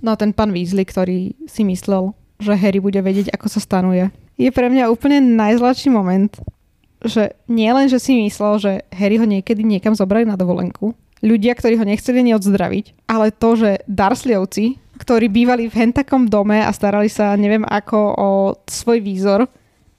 [0.00, 4.08] No ten pán Weasley, ktorý si myslel, že Harry bude vedieť, ako sa stanuje.
[4.40, 6.32] Je pre mňa úplne najzlačší moment,
[7.04, 11.52] že nie len, že si myslel, že Harry ho niekedy niekam zobrali na dovolenku, ľudia,
[11.52, 16.68] ktorí ho nechceli ani odzdraviť, ale to, že Darsleyovci, ktorí bývali v hentakom dome a
[16.72, 18.28] starali sa neviem ako o
[18.68, 19.48] svoj výzor,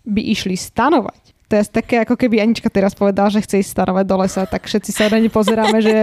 [0.06, 1.22] by išli stanovať.
[1.50, 4.66] To je také, ako keby Anička teraz povedala, že chce ísť stanovať do lesa, tak
[4.66, 5.96] všetci sa na ne pozeráme, že...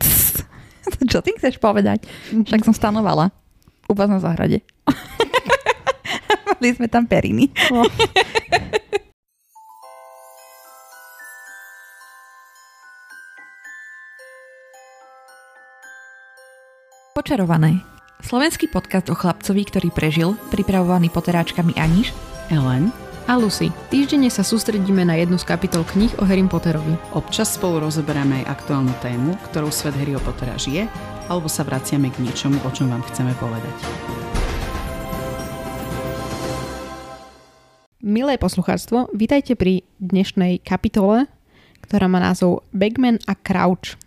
[1.12, 2.04] Čo ty chceš povedať?
[2.32, 3.30] Však som stanovala.
[3.90, 4.62] U vás na záhrade.
[6.48, 7.50] Mali sme tam periny.
[7.72, 7.82] No.
[17.10, 17.82] Počarované.
[18.20, 22.12] Slovenský podcast o chlapcovi, ktorý prežil, pripravovaný poteráčkami Aniš,
[22.52, 23.68] Ellen a Lucy.
[23.92, 26.96] Týždenne sa sústredíme na jednu z kapitol kníh o Harry Potterovi.
[27.12, 30.88] Občas spolu rozoberáme aj aktuálnu tému, ktorou svet Harryho Pottera žije,
[31.28, 33.76] alebo sa vraciame k niečomu, o čom vám chceme povedať.
[38.00, 41.28] Milé poslucháctvo, vítajte pri dnešnej kapitole,
[41.84, 44.00] ktorá má názov Bagman a Crouch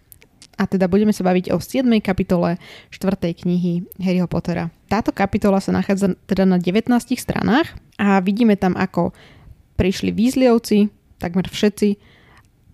[0.58, 1.86] a teda budeme sa baviť o 7.
[2.00, 2.62] kapitole
[2.94, 3.34] 4.
[3.34, 4.70] knihy Harryho Pottera.
[4.86, 9.12] Táto kapitola sa nachádza teda na 19 stranách a vidíme tam, ako
[9.76, 11.98] prišli Weasleyovci, takmer všetci,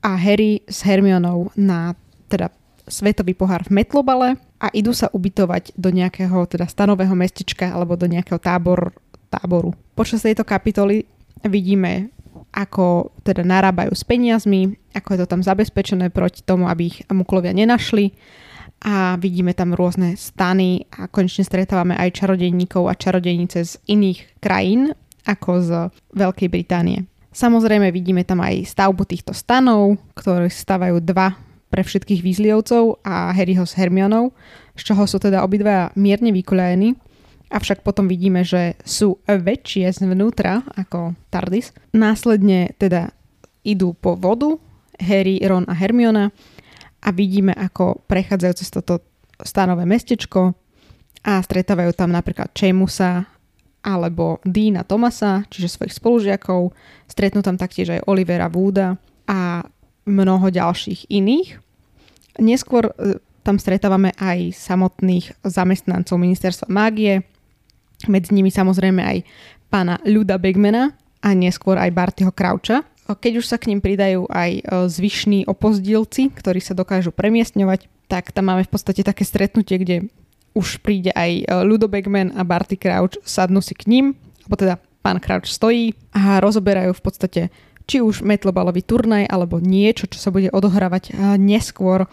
[0.04, 1.96] a Harry s Hermionou na
[2.32, 2.52] teda
[2.88, 8.08] svetový pohár v Metlobale a idú sa ubytovať do nejakého teda stanového mestečka alebo do
[8.08, 8.96] nejakého tábor,
[9.32, 9.76] táboru.
[9.96, 11.06] Počas tejto kapitoly
[11.46, 12.12] vidíme
[12.54, 17.54] ako teda narábajú s peniazmi, ako je to tam zabezpečené proti tomu, aby ich muklovia
[17.54, 18.14] nenašli
[18.80, 24.96] a vidíme tam rôzne stany a konečne stretávame aj čarodejníkov a čarodejnice z iných krajín
[25.28, 25.70] ako z
[26.16, 27.06] Veľkej Británie.
[27.30, 31.38] Samozrejme vidíme tam aj stavbu týchto stanov, ktoré stavajú dva
[31.70, 34.34] pre všetkých výzliovcov a Harryho s Hermionou,
[34.74, 37.09] z čoho sú teda obidva mierne vykoľajení
[37.50, 41.74] avšak potom vidíme, že sú väčšie zvnútra ako TARDIS.
[41.98, 43.14] Následne teda
[43.66, 44.56] idú po vodu
[45.02, 46.32] Harry, Ron a Hermiona
[47.00, 49.02] a vidíme, ako prechádzajú cez toto
[49.40, 50.54] stanové mestečko
[51.24, 53.28] a stretávajú tam napríklad Chemusa
[53.80, 56.76] alebo Deana Thomasa, čiže svojich spolužiakov.
[57.08, 59.64] Stretnú tam taktiež aj Olivera Wooda a
[60.04, 61.64] mnoho ďalších iných.
[62.44, 67.24] Neskôr e, tam stretávame aj samotných zamestnancov ministerstva mágie,
[68.08, 69.18] medzi nimi samozrejme aj
[69.68, 72.88] pána Ľuda Begmana a neskôr aj Bartyho Krauča.
[73.10, 78.30] Keď už sa k ním pridajú aj e, zvyšní opozdilci, ktorí sa dokážu premiestňovať, tak
[78.30, 79.96] tam máme v podstate také stretnutie, kde
[80.54, 84.06] už príde aj Ludo e, Begman a Barty Crouch, sadnú si k ním,
[84.46, 87.42] alebo teda pán Crouch stojí a rozoberajú v podstate
[87.90, 91.12] či už metlobalový turnaj alebo niečo, čo sa bude odohrávať e,
[91.42, 92.06] neskôr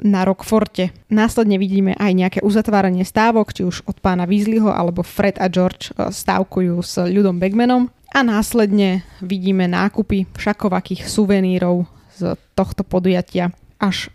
[0.00, 0.94] na Rockforte.
[1.12, 5.92] Následne vidíme aj nejaké uzatváranie stávok, či už od pána Weasleyho alebo Fred a George
[5.92, 7.92] e, stávkujú s ľudom Bagmanom.
[8.12, 14.12] A následne vidíme nákupy všakovakých suvenírov z tohto podujatia až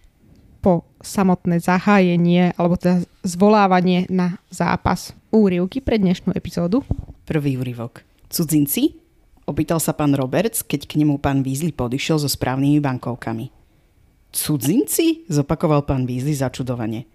[0.62, 5.14] po samotné zahájenie alebo teda zvolávanie na zápas.
[5.34, 6.86] Úrivky pre dnešnú epizódu.
[7.26, 8.06] Prvý úryvok.
[8.30, 8.96] Cudzinci?
[9.48, 13.57] Opýtal sa pán Roberts, keď k nemu pán Weasley podišiel so správnymi bankovkami.
[14.38, 15.26] Cudzinci?
[15.26, 17.10] Zopakoval pán Weasley začudovane.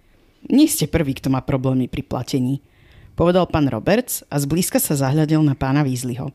[0.51, 2.59] Nie ste prvý, kto má problémy pri platení.
[3.15, 6.35] Povedal pán Roberts a zblízka sa zahľadil na pána Weasleyho.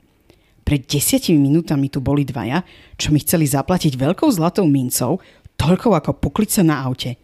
[0.64, 2.64] Pred desiatimi minútami tu boli dvaja,
[2.96, 5.20] čo mi chceli zaplatiť veľkou zlatou mincov,
[5.59, 7.19] toľkou ako puklica na aute.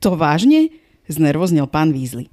[0.00, 0.72] To vážne?
[1.12, 2.32] Znervoznil pán Weasley.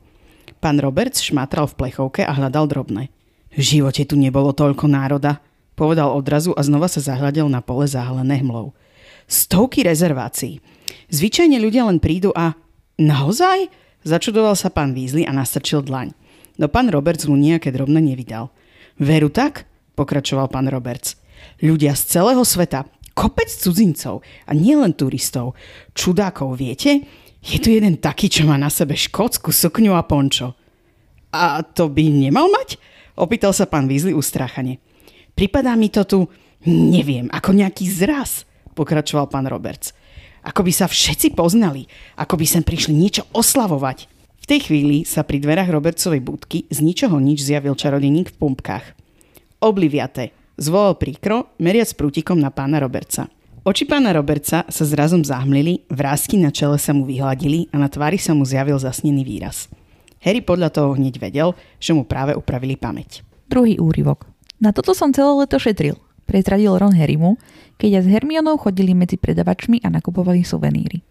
[0.63, 3.11] Pán Roberts šmátral v plechovke a hľadal drobné.
[3.51, 5.43] V živote tu nebolo toľko národa,
[5.75, 8.71] povedal odrazu a znova sa zahľadil na pole zahalené hmlou
[9.29, 10.59] stovky rezervácií.
[11.13, 12.57] Zvyčajne ľudia len prídu a
[12.97, 13.69] naozaj?
[14.01, 16.17] Začudoval sa pán Weasley a nastrčil dlaň.
[16.57, 18.49] No pán Roberts mu nejaké drobné nevydal.
[18.97, 19.69] Veru tak?
[19.95, 21.15] Pokračoval pán Roberts.
[21.63, 22.83] Ľudia z celého sveta,
[23.15, 25.55] kopec cudzincov a nielen turistov,
[25.95, 27.07] čudákov, viete?
[27.39, 30.55] Je tu jeden taký, čo má na sebe škótsku sukňu a pončo.
[31.31, 32.75] A to by nemal mať?
[33.15, 34.79] Opýtal sa pán Weasley ustráchane.
[35.35, 36.19] Pripadá mi to tu,
[36.67, 38.48] neviem, ako nejaký zraz
[38.79, 39.91] pokračoval pán Roberts.
[40.39, 41.83] Ako by sa všetci poznali,
[42.15, 44.07] ako by sem prišli niečo oslavovať.
[44.39, 48.95] V tej chvíli sa pri dverách Robertsovej budky z ničoho nič zjavil čarodeník v pumpkách.
[49.59, 53.27] Obliviate, zvolal príkro, meriac prútikom na pána Robertsa.
[53.67, 58.15] Oči pána Robertsa sa zrazom zahmlili, vrázky na čele sa mu vyhladili a na tvári
[58.15, 59.67] sa mu zjavil zasnený výraz.
[60.23, 61.51] Harry podľa toho hneď vedel,
[61.83, 63.27] že mu práve upravili pamäť.
[63.51, 64.31] Druhý úryvok.
[64.63, 65.99] Na toto som celé leto šetril
[66.29, 67.41] prezradil Ron Harrymu,
[67.81, 71.01] keď ja s Hermionou chodili medzi predavačmi a nakupovali suveníry.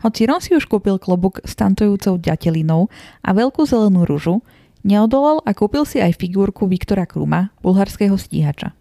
[0.00, 2.88] Hoci Ron si už kúpil klobúk s tantujúcou ďatelinou
[3.20, 4.40] a veľkú zelenú ružu,
[4.80, 8.72] neodolal a kúpil si aj figurku Viktora Kruma, bulharského stíhača.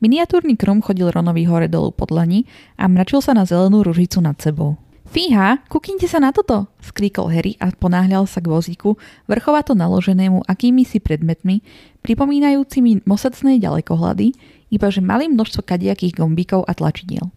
[0.00, 2.48] Miniatúrny Krum chodil Ronovi hore dolu pod lani
[2.80, 4.80] a mračil sa na zelenú ružicu nad sebou.
[5.14, 8.98] Fíha, kúknite sa na toto, skríkol Harry a ponáhľal sa k vozíku,
[9.30, 11.62] vrchovato naloženému akými si predmetmi,
[12.02, 14.34] pripomínajúcimi mosacné ďalekohľady,
[14.74, 17.30] iba že mali množstvo kadiakých gombíkov a tlačidiel.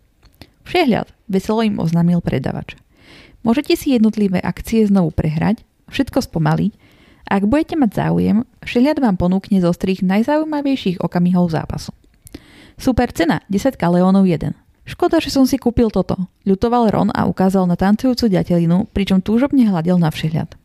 [0.65, 2.73] Všehľad, veselo im oznámil predavač.
[3.45, 5.61] Môžete si jednotlivé akcie znovu prehrať,
[5.93, 6.73] všetko spomaliť
[7.29, 11.93] a ak budete mať záujem, všehľad vám ponúkne zo strých najzaujímavejších okamihov zápasu.
[12.81, 14.66] Super cena, 10 kaleónov 1.
[14.87, 19.67] Škoda, že som si kúpil toto, ľutoval Ron a ukázal na tancujúcu ďatelinu, pričom túžobne
[19.67, 20.55] hľadel na všehľad.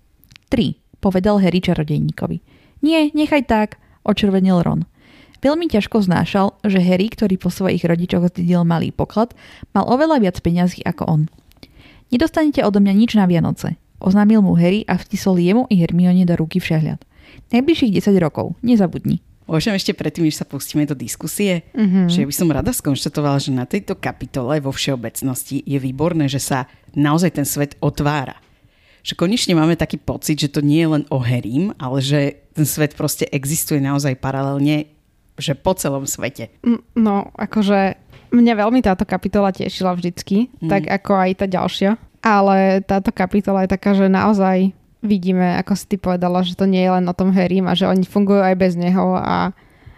[0.46, 1.02] 3.
[1.02, 2.38] Povedal Harry čarodejníkovi.
[2.86, 4.86] Nie, nechaj tak, očervenil Ron.
[5.42, 9.34] Veľmi ťažko znášal, že Harry, ktorý po svojich rodičoch zdedil malý poklad,
[9.74, 11.22] mal oveľa viac peňazí ako on.
[12.14, 16.38] Nedostanete odo mňa nič na Vianoce, oznámil mu Harry a vtisol jemu i Hermione do
[16.38, 17.02] ruky všehľad.
[17.50, 19.18] Najbližších 10 rokov, nezabudni.
[19.44, 22.08] Môžem ešte predtým, než sa pustíme do diskusie, Mhm.
[22.08, 26.66] že by som rada skonštatovala, že na tejto kapitole vo všeobecnosti je výborné, že sa
[26.94, 28.38] naozaj ten svet otvára.
[29.02, 32.62] Že konečne máme taký pocit, že to nie je len o Harrym, ale že ten
[32.62, 34.86] svet proste existuje naozaj paralelne,
[35.34, 36.54] že po celom svete.
[36.62, 37.98] Mm, No, akože
[38.30, 40.68] mňa veľmi táto kapitola tešila vždycky, Mhm.
[40.70, 41.90] tak ako aj tá ďalšia.
[42.22, 44.70] Ale táto kapitola je taká, že naozaj
[45.02, 47.90] vidíme, ako si ty povedala, že to nie je len o tom Harrym a že
[47.90, 49.50] oni fungujú aj bez neho a,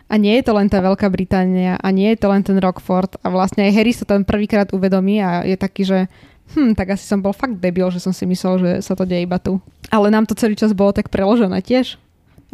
[0.08, 3.20] a nie je to len tá Veľká Británia a nie je to len ten Rockford
[3.20, 5.98] a vlastne aj Harry sa tam prvýkrát uvedomí a je taký, že
[6.56, 9.28] hm, tak asi som bol fakt debil, že som si myslel, že sa to deje
[9.28, 9.60] iba tu.
[9.92, 12.00] Ale nám to celý čas bolo tak preložené tiež.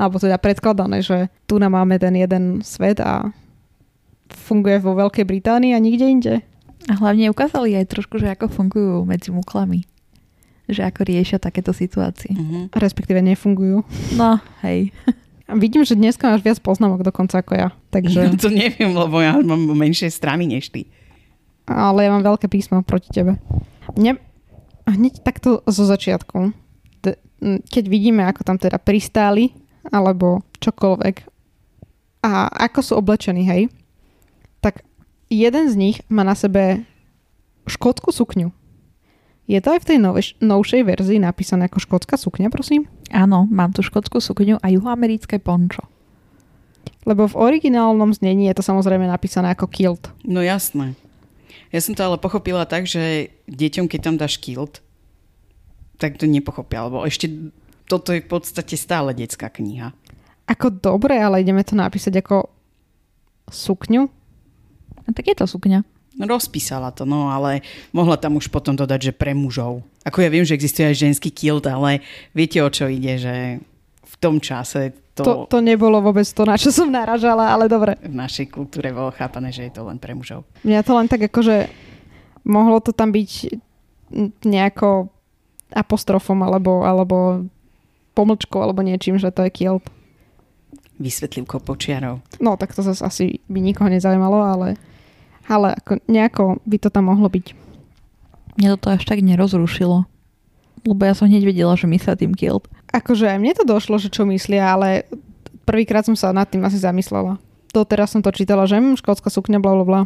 [0.01, 3.29] Alebo teda predkladané, že tu nám máme ten jeden svet a
[4.33, 6.35] funguje vo Veľkej Británii a nikde inde.
[6.89, 9.85] A hlavne ukázali aj trošku, že ako fungujú medzi muklami.
[10.71, 12.31] Že ako riešia takéto situácie.
[12.31, 12.71] Mhm.
[12.73, 13.83] Respektíve nefungujú.
[14.15, 14.95] No, hej.
[15.51, 17.69] A vidím, že dneska máš viac poznámok dokonca ako ja.
[17.91, 20.87] Takže, No to neviem, lebo ja mám menšie strany než ty.
[21.67, 23.39] ale ja mám veľké písmo proti tebe.
[23.99, 24.19] Mne,
[24.87, 26.55] hneď takto zo začiatku,
[27.43, 29.55] keď vidíme, ako tam teda pristáli,
[29.89, 31.17] alebo čokoľvek,
[32.21, 32.31] a
[32.69, 33.73] ako sú oblečení, hej,
[34.61, 34.85] tak
[35.33, 36.85] jeden z nich má na sebe
[37.65, 38.53] škótsku sukňu.
[39.51, 42.87] Je to aj v tej noveš- novšej verzii napísané ako škótska sukňa, prosím?
[43.11, 45.83] Áno, mám tu škótsku sukňu a juhoamerické pončo.
[47.03, 50.15] Lebo v originálnom znení je to samozrejme napísané ako kilt.
[50.23, 50.95] No jasné.
[51.75, 54.79] Ja som to ale pochopila tak, že deťom, keď tam dáš kilt,
[55.99, 57.27] tak to nepochopia, lebo ešte
[57.91, 59.91] toto je v podstate stále detská kniha.
[60.47, 62.47] Ako dobre, ale ideme to napísať ako
[63.51, 64.07] sukňu.
[65.07, 65.83] A tak je to sukňa.
[66.19, 67.63] Rozpísala to, no ale
[67.95, 69.87] mohla tam už potom dodať, že pre mužov.
[70.03, 72.03] Ako ja viem, že existuje aj ženský kilt, ale
[72.35, 73.63] viete o čo ide, že
[74.03, 77.95] v tom čase to, To, to nebolo vôbec to, na čo som naražala, ale dobre.
[78.03, 80.43] v našej kultúre bolo chápané, že je to len pre mužov.
[80.67, 81.71] Mňa to len tak akože
[82.43, 83.55] mohlo to tam byť
[84.43, 85.07] nejako
[85.71, 87.47] apostrofom alebo, alebo
[88.19, 89.85] pomlčkou alebo niečím, že to je kilt.
[90.99, 92.21] Vysvetlivkou počiarov.
[92.43, 94.69] No tak to zase asi by nikoho nezaujímalo, ale,
[95.51, 97.47] ale ako nejako by to tam mohlo byť.
[98.63, 100.07] Mňa toto až tak nerozrušilo.
[100.87, 102.71] Lebo ja som hneď vedela, že myslia tým kilt.
[102.95, 105.05] Akože aj mne to došlo, že čo myslia, ale
[105.67, 107.37] prvýkrát som sa nad tým asi zamyslela.
[107.75, 110.01] To teraz som to čítala, že hm, škótska sukňa, bla bla bla.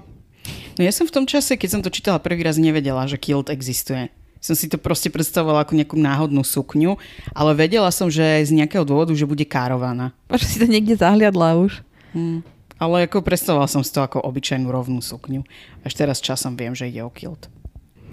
[0.76, 3.48] No ja som v tom čase, keď som to čítala prvý raz, nevedela, že kilt
[3.48, 4.12] existuje.
[4.44, 7.00] Som si to proste predstavovala ako nejakú náhodnú sukňu,
[7.32, 10.12] ale vedela som, že z nejakého dôvodu, že bude károvaná.
[10.28, 11.80] Možno si to niekde zahliadla už.
[12.12, 12.44] Hm.
[12.74, 15.46] Ale ako predstavovala som si to ako obyčajnú rovnú sukňu.
[15.82, 17.46] Až teraz časom viem, že ide o kilt.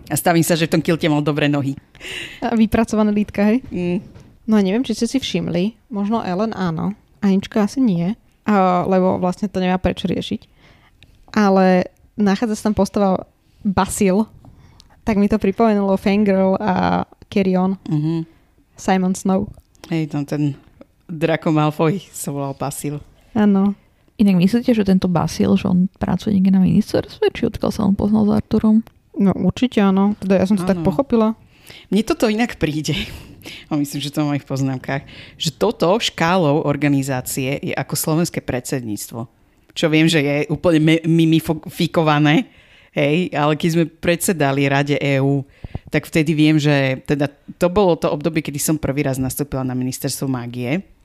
[0.05, 1.73] A stavím sa, že v tom kilte mal dobré nohy.
[2.43, 3.63] A vypracované lítka, hej?
[3.71, 3.99] Mm.
[4.43, 9.17] No a neviem, či ste si všimli, možno Ellen áno, Anička asi nie, a, lebo
[9.17, 10.41] vlastne to nemá prečo riešiť.
[11.31, 11.87] Ale
[12.17, 13.23] nachádza sa tam postava
[13.61, 14.25] Basil,
[15.01, 18.25] tak mi to pripomenulo Fangirl a Carry On, Mhm.
[18.75, 19.45] Simon Snow.
[19.87, 20.57] Hej, tam ten
[21.05, 22.97] Draco Malfoy sa volal Basil.
[23.31, 23.77] Áno.
[24.21, 27.97] Inak myslíte, že tento Basil, že on pracuje niekde na ministerstve, či odkiaľ sa on
[27.97, 28.85] poznal s Arturom?
[29.17, 30.85] No určite áno, teda ja som to tak Áno.
[30.85, 31.33] pochopila.
[31.89, 32.93] Mne toto inak príde,
[33.69, 35.09] a myslím, že to v poznámkach,
[35.41, 39.25] že toto škálou organizácie je ako slovenské predsedníctvo.
[39.73, 42.45] Čo viem, že je úplne mimifikované,
[42.93, 45.41] hej, ale keď sme predsedali Rade EÚ,
[45.89, 47.25] tak vtedy viem, že teda
[47.57, 51.00] to bolo to obdobie, kedy som prvý raz nastúpila na ministerstvo mágie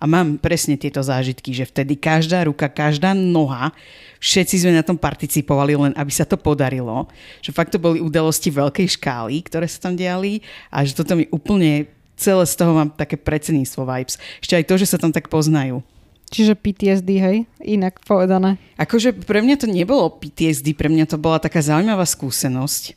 [0.00, 3.76] A mám presne tieto zážitky, že vtedy každá ruka, každá noha,
[4.16, 7.04] všetci sme na tom participovali, len aby sa to podarilo.
[7.44, 10.40] Že fakt to boli udalosti veľkej škály, ktoré sa tam diali
[10.72, 14.20] a že toto mi úplne celé z toho mám také predsedníctvo vibes.
[14.44, 15.84] Ešte aj to, že sa tam tak poznajú.
[16.30, 17.36] Čiže PTSD, hej?
[17.58, 18.54] Inak povedané.
[18.78, 22.94] Akože pre mňa to nebolo PTSD, pre mňa to bola taká zaujímavá skúsenosť,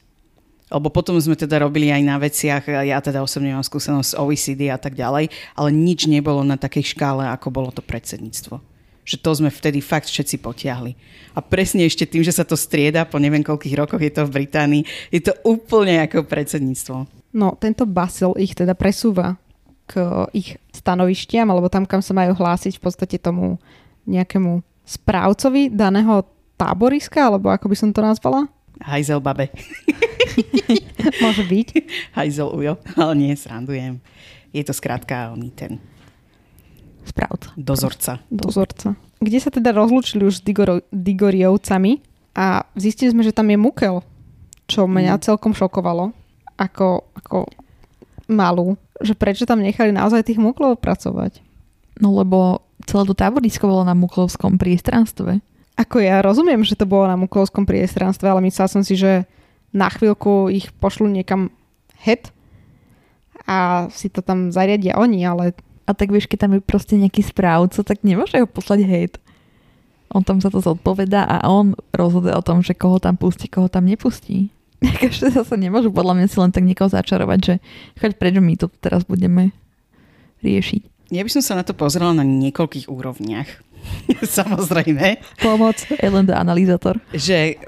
[0.74, 4.62] lebo potom sme teda robili aj na veciach, ja teda osobne mám skúsenosť z OECD
[4.74, 8.58] a tak ďalej, ale nič nebolo na takej škále, ako bolo to predsedníctvo.
[9.06, 10.98] Že to sme vtedy fakt všetci potiahli.
[11.38, 14.44] A presne ešte tým, že sa to strieda, po neviem koľkých rokoch je to v
[14.44, 17.06] Británii, je to úplne ako predsedníctvo.
[17.38, 19.38] No, tento Basil ich teda presúva
[19.86, 23.60] k ich stanovištiam, alebo tam, kam sa majú hlásiť v podstate tomu
[24.08, 26.24] nejakému správcovi daného
[26.56, 28.48] táboriska, alebo ako by som to nazvala?
[28.80, 29.54] Hajzel babe.
[31.24, 31.68] Môže byť.
[32.18, 34.02] Hajzel ujo, ale nie, srandujem.
[34.50, 35.78] Je to skrátka oný ten
[37.04, 37.52] Správca.
[37.54, 38.22] dozorca.
[38.28, 38.96] Dozorca.
[39.18, 42.00] Kde sa teda rozlúčili už s Digoro- Digoriovcami
[42.32, 44.00] a zistili sme, že tam je Mukel,
[44.66, 45.22] čo mňa Mm.
[45.22, 46.16] celkom šokovalo,
[46.56, 47.38] ako, ako
[48.26, 48.76] malú.
[48.98, 51.44] Že prečo tam nechali naozaj tých Muklov pracovať?
[51.98, 55.44] No lebo celé to táborisko bolo na Muklovskom priestranstve.
[55.74, 59.26] Ako ja rozumiem, že to bolo na Muklovskom priestranstve, ale myslela som si, že
[59.74, 61.50] na chvíľku ich pošlu niekam
[61.98, 62.30] het
[63.50, 67.20] a si to tam zariadia oni, ale A tak vieš, keď tam je proste nejaký
[67.20, 69.14] správca, tak nemôže ho poslať hejt.
[70.16, 73.68] On tam za to zodpoveda a on rozhoduje o tom, že koho tam pustí, koho
[73.68, 74.48] tam nepustí.
[75.04, 77.54] Každé zase nemôžu podľa mňa si len tak niekoho začarovať, že
[78.00, 79.52] choď prečo my to teraz budeme
[80.40, 81.12] riešiť.
[81.12, 83.50] Ja by som sa na to pozrela na niekoľkých úrovniach.
[84.40, 85.20] Samozrejme.
[85.40, 85.84] pomoc.
[86.00, 87.00] Ellen the analyzátor.
[87.14, 87.60] Že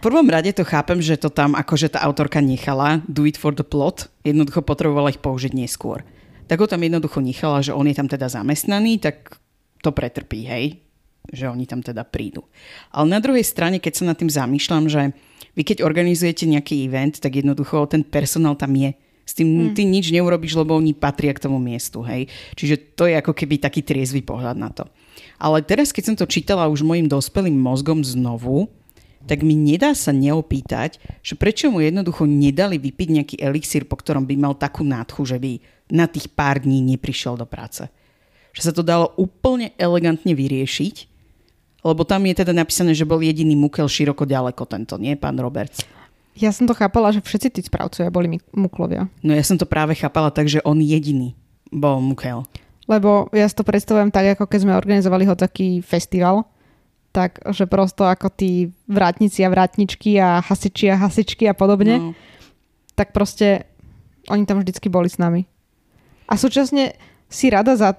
[0.00, 3.52] v prvom rade to chápem, že to tam akože tá autorka nechala do it for
[3.52, 4.08] the plot.
[4.24, 6.00] Jednoducho potrebovala ich použiť neskôr.
[6.48, 9.38] Tak ho tam jednoducho nechala, že on je tam teda zamestnaný, tak
[9.84, 10.80] to pretrpí, hej?
[11.30, 12.48] Že oni tam teda prídu.
[12.90, 15.12] Ale na druhej strane, keď sa nad tým zamýšľam, že
[15.52, 18.96] vy keď organizujete nejaký event, tak jednoducho ten personál tam je.
[19.28, 19.74] S tým hmm.
[19.76, 22.26] ty nič neurobiš, lebo oni patria k tomu miestu, hej?
[22.58, 24.88] Čiže to je ako keby taký triezvy pohľad na to.
[25.40, 28.68] Ale teraz, keď som to čítala už mojim dospelým mozgom znovu,
[29.28, 34.24] tak mi nedá sa neopýtať, že prečo mu jednoducho nedali vypiť nejaký elixír, po ktorom
[34.24, 35.60] by mal takú nádchu, že by
[35.92, 37.84] na tých pár dní neprišiel do práce.
[38.56, 41.10] Že sa to dalo úplne elegantne vyriešiť,
[41.84, 45.84] lebo tam je teda napísané, že bol jediný mukel široko ďaleko tento, nie pán Roberts.
[46.36, 49.10] Ja som to chápala, že všetci tí správcovia boli Muklovia.
[49.20, 51.36] No ja som to práve chápala tak, že on jediný
[51.68, 52.46] bol mukel.
[52.90, 56.50] Lebo ja si to predstavujem tak, ako keď sme organizovali ho taký festival,
[57.14, 62.10] tak že prosto ako tí vrátnici a vrátničky a hasiči a hasičky a podobne, no.
[62.98, 63.70] Tak proste
[64.28, 65.46] oni tam vždycky boli s nami.
[66.26, 66.98] A súčasne
[67.30, 67.96] si rada za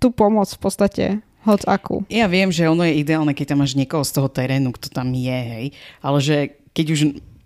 [0.00, 1.04] tú pomoc v podstate,
[1.44, 2.04] hoc akú.
[2.08, 5.12] Ja viem, že ono je ideálne, keď tam máš niekoho z toho terénu, kto tam
[5.12, 5.66] je, hej.
[6.00, 6.36] Ale že
[6.72, 7.00] keď už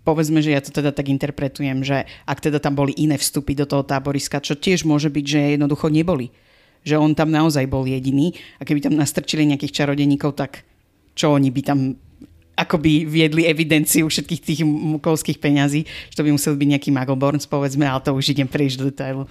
[0.05, 3.65] povedzme, že ja to teda tak interpretujem, že ak teda tam boli iné vstupy do
[3.65, 6.29] toho táboriska, čo tiež môže byť, že jednoducho neboli.
[6.85, 10.61] Že on tam naozaj bol jediný a keby tam nastrčili nejakých čarodeníkov, tak
[11.17, 11.79] čo oni by tam
[12.55, 17.83] akoby viedli evidenciu všetkých tých mukovských peňazí, že to by musel byť nejaký Muggleborns, povedzme,
[17.83, 19.27] ale to už idem príliš do detailu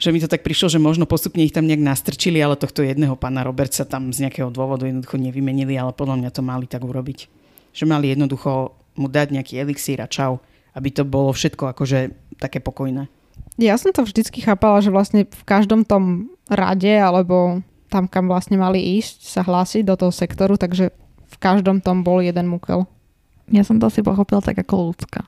[0.00, 3.20] že mi to tak prišlo, že možno postupne ich tam nejak nastrčili, ale tohto jedného
[3.20, 7.28] pána Robertsa tam z nejakého dôvodu jednoducho nevymenili, ale podľa mňa to mali tak urobiť.
[7.76, 10.40] Že mali jednoducho mu dať nejaký elixír a čau,
[10.72, 13.12] aby to bolo všetko akože také pokojné.
[13.58, 18.56] Ja som to vždycky chápala, že vlastne v každom tom rade, alebo tam, kam vlastne
[18.56, 20.94] mali ísť, sa hlásiť do toho sektoru, takže
[21.26, 22.86] v každom tom bol jeden mukel.
[23.50, 25.26] Ja som to asi pochopila tak ako ľudská.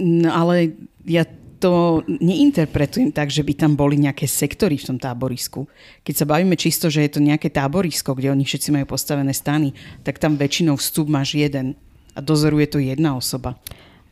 [0.00, 0.72] No ale
[1.04, 1.28] ja
[1.62, 5.70] to neinterpretujem tak, že by tam boli nejaké sektory v tom táborisku.
[6.02, 9.70] Keď sa bavíme čisto, že je to nejaké táborisko, kde oni všetci majú postavené stany,
[10.02, 11.78] tak tam väčšinou vstup máš jeden
[12.16, 13.54] a dozoruje to jedna osoba.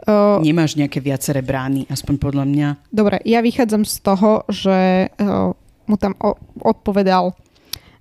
[0.07, 2.69] Uh, Nemáš nejaké viaceré brány, aspoň podľa mňa.
[2.89, 5.53] Dobre, ja vychádzam z toho, že uh,
[5.85, 7.37] mu tam o- odpovedal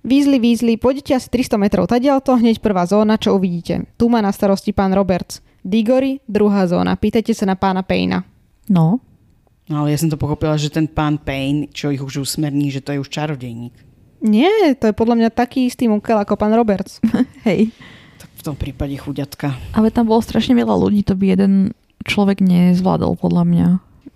[0.00, 3.84] Výzli, výzli, pôjdete asi 300 metrov tadiaľto, hneď prvá zóna, čo uvidíte.
[4.00, 5.44] Tu má na starosti pán Roberts.
[5.60, 6.96] Digory, druhá zóna.
[6.96, 8.24] Pýtajte sa na pána Payna.
[8.64, 9.04] No,
[9.70, 12.82] No ale ja som to pochopila, že ten pán Payne, čo ich už usmerní, že
[12.82, 13.70] to je už čarodejník.
[14.18, 16.98] Nie, to je podľa mňa taký istý mukel ako pán Roberts.
[17.46, 17.70] hej.
[18.18, 19.54] Tak v tom prípade chuďatka.
[19.70, 21.70] Ale tam bolo strašne veľa ľudí, to by jeden
[22.04, 23.68] človek nezvládol podľa mňa.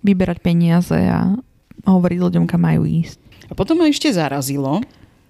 [0.05, 1.37] Vyberať peniaze a
[1.85, 3.17] hovoriť ľuďom, kam majú ísť.
[3.49, 4.81] A potom ma ešte zarazilo,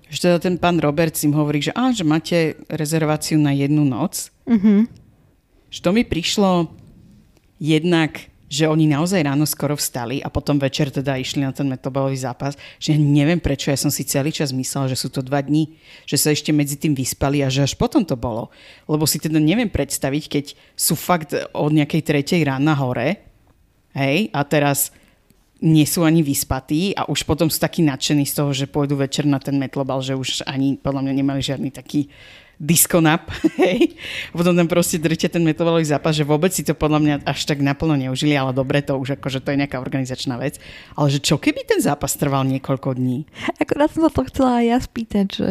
[0.07, 4.31] že teda ten pán Roberts im hovorí, že, á, že máte rezerváciu na jednu noc.
[4.47, 4.87] Mhm.
[5.71, 6.71] Že to mi prišlo
[7.59, 12.15] jednak, že oni naozaj ráno skoro vstali a potom večer teda išli na ten metabolový
[12.15, 15.75] zápas, že neviem prečo, ja som si celý čas myslela, že sú to dva dní,
[16.07, 18.47] že sa ešte medzi tým vyspali a že až potom to bolo.
[18.87, 20.45] Lebo si teda neviem predstaviť, keď
[20.79, 23.19] sú fakt od nejakej tretej rána hore,
[23.91, 24.95] hej, a teraz
[25.63, 29.23] nie sú ani vyspatí a už potom sú takí nadšení z toho, že pôjdu večer
[29.23, 32.11] na ten metlobal, že už ani podľa mňa nemali žiadny taký
[32.59, 33.27] diskonap,
[33.61, 33.99] hej.
[34.31, 37.59] Potom tam proste držíte ten metabolový zápas, že vôbec si to podľa mňa až tak
[37.59, 40.59] naplno neužili, ale dobre, to už akože to je nejaká organizačná vec.
[40.95, 43.27] Ale že čo keby ten zápas trval niekoľko dní?
[43.59, 45.49] Akorát som sa to chcela aj ja spýtať, že...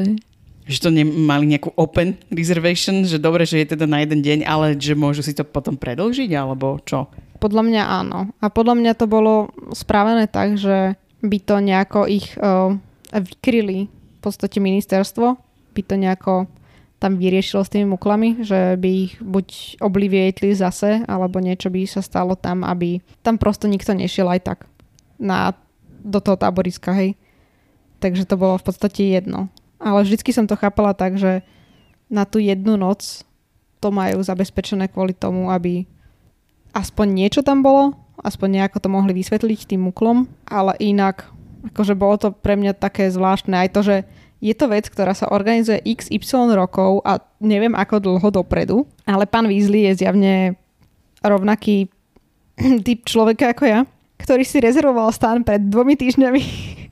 [0.64, 4.72] Že to nemali nejakú open reservation, že dobre, že je teda na jeden deň, ale
[4.80, 7.04] že môžu si to potom predlžiť, alebo čo?
[7.36, 8.32] Podľa mňa áno.
[8.40, 12.72] A podľa mňa to bolo spravené tak, že by to nejako ich uh,
[13.12, 15.36] vykryli v podstate ministerstvo,
[15.76, 16.48] by to nejako
[17.04, 22.00] tam vyriešilo s tými muklami, že by ich buď oblivietli zase, alebo niečo by sa
[22.00, 24.58] stalo tam, aby tam prosto nikto nešiel aj tak
[25.20, 25.52] na,
[26.00, 27.12] do toho táboriska, hej.
[28.00, 29.52] Takže to bolo v podstate jedno.
[29.76, 31.44] Ale vždycky som to chápala tak, že
[32.08, 33.20] na tú jednu noc
[33.84, 35.84] to majú zabezpečené kvôli tomu, aby
[36.72, 37.92] aspoň niečo tam bolo,
[38.24, 41.28] aspoň nejako to mohli vysvetliť tým muklom, ale inak,
[41.68, 43.96] akože bolo to pre mňa také zvláštne aj to, že
[44.44, 49.48] je to vec, ktorá sa organizuje XY rokov a neviem ako dlho dopredu, ale pán
[49.48, 50.60] Weasley je zjavne
[51.24, 51.88] rovnaký
[52.86, 53.80] typ človeka ako ja,
[54.20, 56.42] ktorý si rezervoval stan pred dvomi týždňami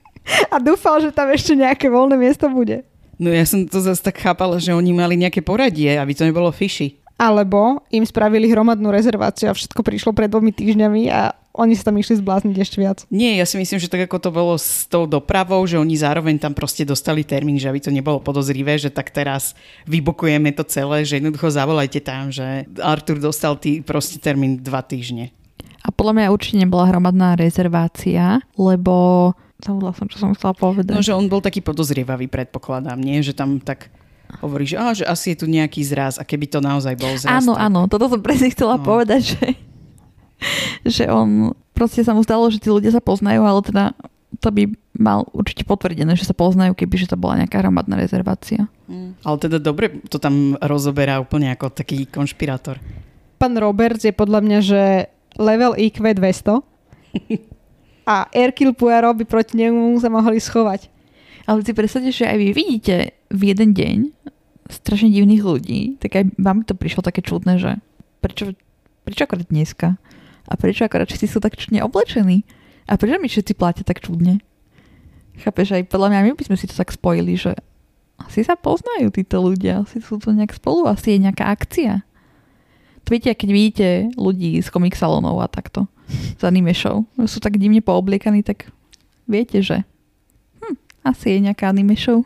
[0.53, 2.89] a dúfal, že tam ešte nejaké voľné miesto bude.
[3.21, 6.49] No ja som to zase tak chápala, že oni mali nejaké poradie, aby to nebolo
[6.49, 6.97] fishy.
[7.21, 12.01] Alebo im spravili hromadnú rezerváciu a všetko prišlo pred dvomi týždňami a oni sa tam
[12.01, 13.05] išli zblázniť ešte viac.
[13.13, 16.41] Nie, ja si myslím, že tak ako to bolo s tou dopravou, že oni zároveň
[16.41, 19.53] tam proste dostali termín, že aby to nebolo podozrivé, že tak teraz
[19.85, 25.29] vybokujeme to celé, že jednoducho zavolajte tam, že Artur dostal tý proste termín dva týždne.
[25.85, 29.31] A podľa mňa určite nebola hromadná rezervácia, lebo
[29.61, 30.95] zabudla som, čo som chcela povedať.
[30.95, 33.21] No, že on bol taký podozrievavý, predpokladám, nie?
[33.21, 33.91] Že tam tak
[34.41, 37.45] hovorí, že, á, že asi je tu nejaký zraz a keby to naozaj bol zraz.
[37.45, 37.67] Áno, tak...
[37.67, 38.87] áno, toto som presne chcela no.
[38.87, 39.45] povedať, že
[40.97, 43.85] že on proste sa mu stalo, že tí ľudia sa poznajú, ale teda
[44.41, 48.69] to by mal určite potvrdené, že sa poznajú, keby že to bola nejaká hromadná rezervácia.
[48.89, 49.19] Mm.
[49.25, 52.81] Ale teda dobre to tam rozoberá úplne ako taký konšpirátor.
[53.37, 54.83] Pán Roberts je podľa mňa, že
[55.37, 56.62] level IQ 200
[58.14, 60.88] a Erkil Puero by proti nemu sa mohli schovať.
[61.43, 62.97] Ale si predstavte, že aj vy vidíte
[63.35, 63.99] v jeden deň
[64.71, 67.83] strašne divných ľudí, tak aj vám to prišlo také čudné, že
[68.23, 68.55] prečo,
[69.03, 69.99] prečo akorát dneska?
[70.48, 72.42] A prečo akorát všetci sú tak čudne oblečení?
[72.90, 74.42] A prečo mi všetci platia tak čudne?
[75.40, 77.57] Chápeš, aj podľa mňa my by sme si to tak spojili, že
[78.20, 82.05] asi sa poznajú títo ľudia, asi sú to nejak spolu, asi je nejaká akcia.
[83.02, 85.90] To viete, keď vidíte ľudí z komik salónov a takto,
[86.38, 88.70] z anime show, sú tak divne poobliekaní, tak
[89.26, 89.83] viete, že
[90.62, 92.22] hm, asi je nejaká anime show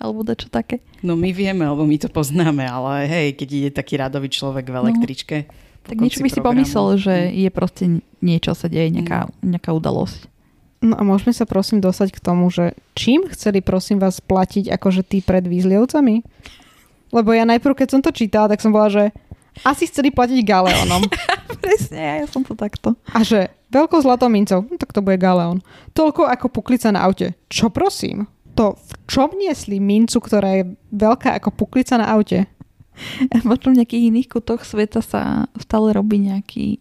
[0.00, 0.80] alebo čo také.
[1.04, 4.74] No my vieme, alebo my to poznáme, ale hej, keď ide taký radový človek v
[4.74, 4.80] no.
[4.88, 7.32] električke, no tak niečo by si pomyslel, že mm.
[7.34, 7.84] je proste
[8.20, 9.56] niečo sa deje, nejaká, mm.
[9.56, 10.28] nejaká udalosť.
[10.80, 15.04] No a môžeme sa prosím dostať k tomu, že čím chceli prosím vás platiť akože
[15.04, 16.24] tí pred výzlievcami?
[17.12, 19.04] Lebo ja najprv, keď som to čítala, tak som bola, že
[19.60, 21.04] asi chceli platiť galeónom.
[21.64, 22.96] Presne, ja som to takto.
[23.12, 25.60] A že veľkou zlatou mincov, no, tak to bude galeón.
[25.92, 27.36] Toľko ako puklica na aute.
[27.52, 28.24] Čo prosím?
[28.56, 30.64] To v čom niesli mincu, ktorá je
[30.94, 32.48] veľká ako puklica na aute?
[33.32, 36.80] A možno v nejakých iných kutoch sveta sa stále robí nejaký,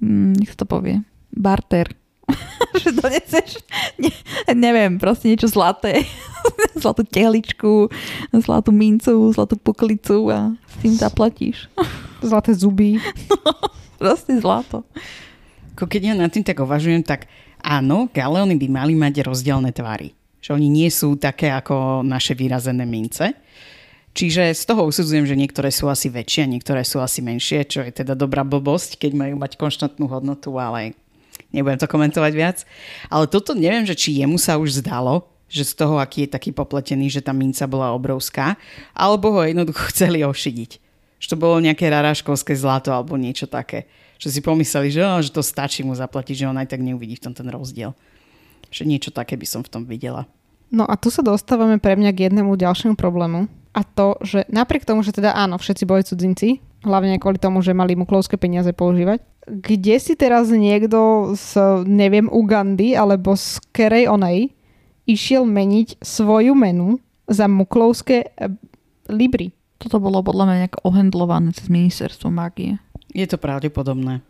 [0.00, 1.02] mm, nech sa to povie,
[1.32, 1.92] barter.
[2.82, 3.64] že doneseš,
[3.96, 4.12] ne,
[4.52, 6.04] neviem, proste niečo zlaté.
[6.82, 7.88] zlatú tehličku,
[8.36, 11.72] zlatú mincu, zlatú poklicu a s tým zaplatíš.
[12.20, 13.00] Zlaté zuby.
[13.32, 13.52] No,
[13.96, 14.84] proste zlato.
[15.78, 17.30] Keď ja nad tým tak uvažujem, tak
[17.62, 20.14] áno, galeóny by mali mať rozdielne tvary.
[20.42, 23.34] Že oni nie sú také ako naše vyrazené mince
[24.18, 27.86] Čiže z toho usudzujem, že niektoré sú asi väčšie a niektoré sú asi menšie, čo
[27.86, 30.98] je teda dobrá blbosť, keď majú mať konštantnú hodnotu, ale
[31.54, 32.66] nebudem to komentovať viac.
[33.14, 36.50] Ale toto neviem, že či jemu sa už zdalo, že z toho, aký je taký
[36.50, 38.58] popletený, že tá minca bola obrovská,
[38.90, 40.82] alebo ho jednoducho chceli ošidiť.
[41.22, 43.86] Že to bolo nejaké raráškovské zlato alebo niečo také.
[44.18, 47.30] Že si pomysleli, že, že to stačí mu zaplatiť, že on aj tak neuvidí v
[47.30, 47.94] tom ten rozdiel.
[48.74, 50.26] Že niečo také by som v tom videla.
[50.74, 53.46] No a tu sa dostávame pre mňa k jednému ďalšiemu problému
[53.78, 57.78] a to, že napriek tomu, že teda áno, všetci boli cudzinci, hlavne kvôli tomu, že
[57.78, 61.54] mali muklovské peniaze používať, kde si teraz niekto z,
[61.86, 64.50] neviem, Ugandy alebo z kerej onej
[65.06, 66.98] išiel meniť svoju menu
[67.30, 68.50] za muklovské e,
[69.08, 69.54] libry.
[69.78, 72.82] Toto bolo podľa mňa nejak ohendlované cez ministerstvo mágie.
[73.14, 74.26] Je to pravdepodobné.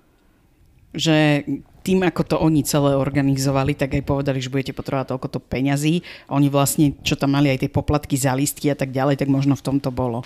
[0.93, 1.45] že
[1.89, 6.05] tým, ako to oni celé organizovali, tak aj povedali, že budete potrebovať toľko to peňazí.
[6.29, 9.57] Oni vlastne, čo tam mali aj tie poplatky za listky a tak ďalej, tak možno
[9.57, 10.21] v tom to bolo.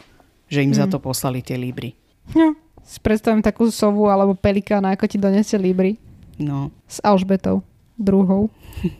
[0.50, 0.78] Že im mm.
[0.82, 1.94] za to poslali tie líbry.
[2.34, 2.58] No,
[3.06, 5.94] predstavím takú sovu alebo pelikána, ako ti donesie líbry.
[6.42, 6.74] No.
[6.90, 7.62] S Alžbetou
[7.94, 8.50] druhou.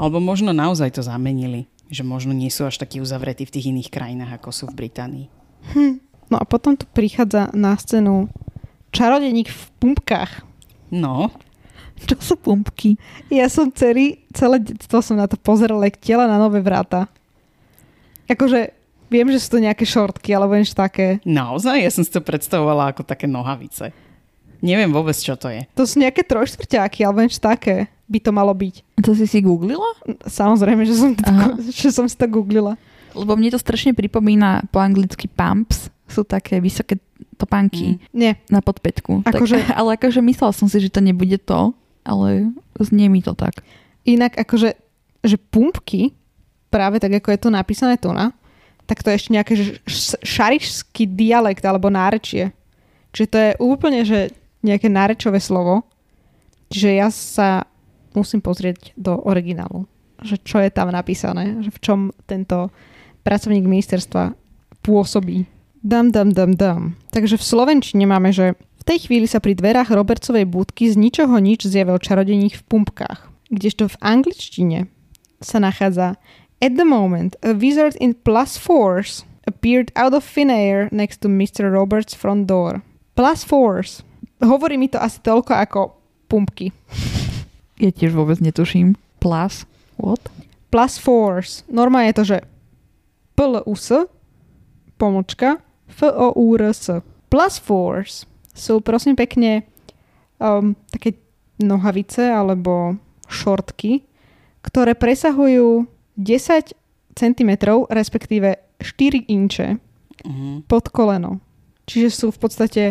[0.00, 1.66] Alebo možno naozaj to zamenili.
[1.90, 5.26] Že možno nie sú až takí uzavretí v tých iných krajinách, ako sú v Británii.
[5.74, 5.94] Hm.
[6.28, 8.28] No a potom tu prichádza na scénu
[8.92, 10.44] čarodeník v pumpkách.
[10.92, 11.32] No.
[12.06, 12.94] Čo sú pumpky?
[13.32, 17.10] Ja som celý, celé detstvo som na to pozerala, jak tela na nové vráta.
[18.28, 18.76] Akože
[19.08, 21.18] viem, že sú to nejaké šortky, alebo niečo také.
[21.24, 21.80] Naozaj?
[21.80, 23.90] Ja som si to predstavovala ako také nohavice.
[24.58, 25.64] Neviem vôbec, čo to je.
[25.78, 29.04] To sú nejaké trojštvrťáky, alebo niečo také by to malo byť.
[29.04, 29.86] To si si googlila?
[30.24, 31.24] Samozrejme, že som, to,
[31.84, 32.74] že som si to googlila.
[33.12, 35.92] Lebo mne to strašne pripomína po anglicky pumps.
[36.08, 36.96] Sú také vysoké
[37.36, 38.16] topánky mm.
[38.16, 38.32] Nie.
[38.48, 39.28] na podpäťku.
[39.28, 39.60] Akože...
[39.60, 41.76] Tak, ale akože myslela som si, že to nebude to,
[42.08, 43.60] ale znie mi to tak.
[44.08, 44.72] Inak akože,
[45.20, 46.16] že pumpky,
[46.72, 48.32] práve tak ako je to napísané tu na,
[48.88, 49.54] tak to je ešte nejaké
[50.24, 52.56] šarišský dialekt alebo nárečie.
[53.12, 54.32] Čiže to je úplne, že
[54.64, 55.84] nejaké nárečové slovo.
[56.72, 57.68] Čiže ja sa
[58.16, 59.84] musím pozrieť do originálu,
[60.24, 62.72] že čo je tam napísané, že v čom tento
[63.24, 64.32] pracovník ministerstva
[64.80, 65.44] pôsobí.
[65.84, 66.96] Dam, dam, dam, dam.
[67.12, 68.56] Takže v Slovenčine máme, že
[68.88, 73.28] tej chvíli sa pri dverách Robertsovej budky z ničoho nič zjavil čarodeník v pumpkách.
[73.52, 74.88] Kdežto v angličtine
[75.44, 76.16] sa nachádza
[76.64, 81.28] At the moment, a wizard in plus force appeared out of thin air next to
[81.28, 81.68] Mr.
[81.68, 82.80] Roberts' front door.
[83.12, 84.00] Plus force.
[84.40, 85.80] Hovorí mi to asi toľko ako
[86.32, 86.72] pumpky.
[87.78, 88.98] Ja tiež vôbec netuším.
[89.22, 89.62] Plus,
[90.02, 90.18] what?
[90.66, 91.62] Plus force.
[91.70, 92.38] Norma je to, že
[93.38, 93.86] plus,
[94.98, 96.90] pomočka, f o u r s.
[97.30, 98.26] Plus force
[98.58, 99.64] sú prosím pekne
[100.42, 101.18] um, také
[101.62, 102.98] nohavice alebo
[103.30, 104.06] šortky,
[104.62, 105.86] ktoré presahujú
[106.18, 106.74] 10
[107.14, 107.50] cm,
[107.90, 110.56] respektíve 4 inče uh-huh.
[110.66, 111.42] pod koleno.
[111.88, 112.84] Čiže sú v podstate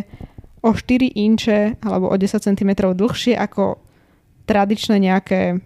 [0.63, 3.80] o 4 inče alebo o 10 cm dlhšie ako
[4.47, 5.60] tradičné nejaké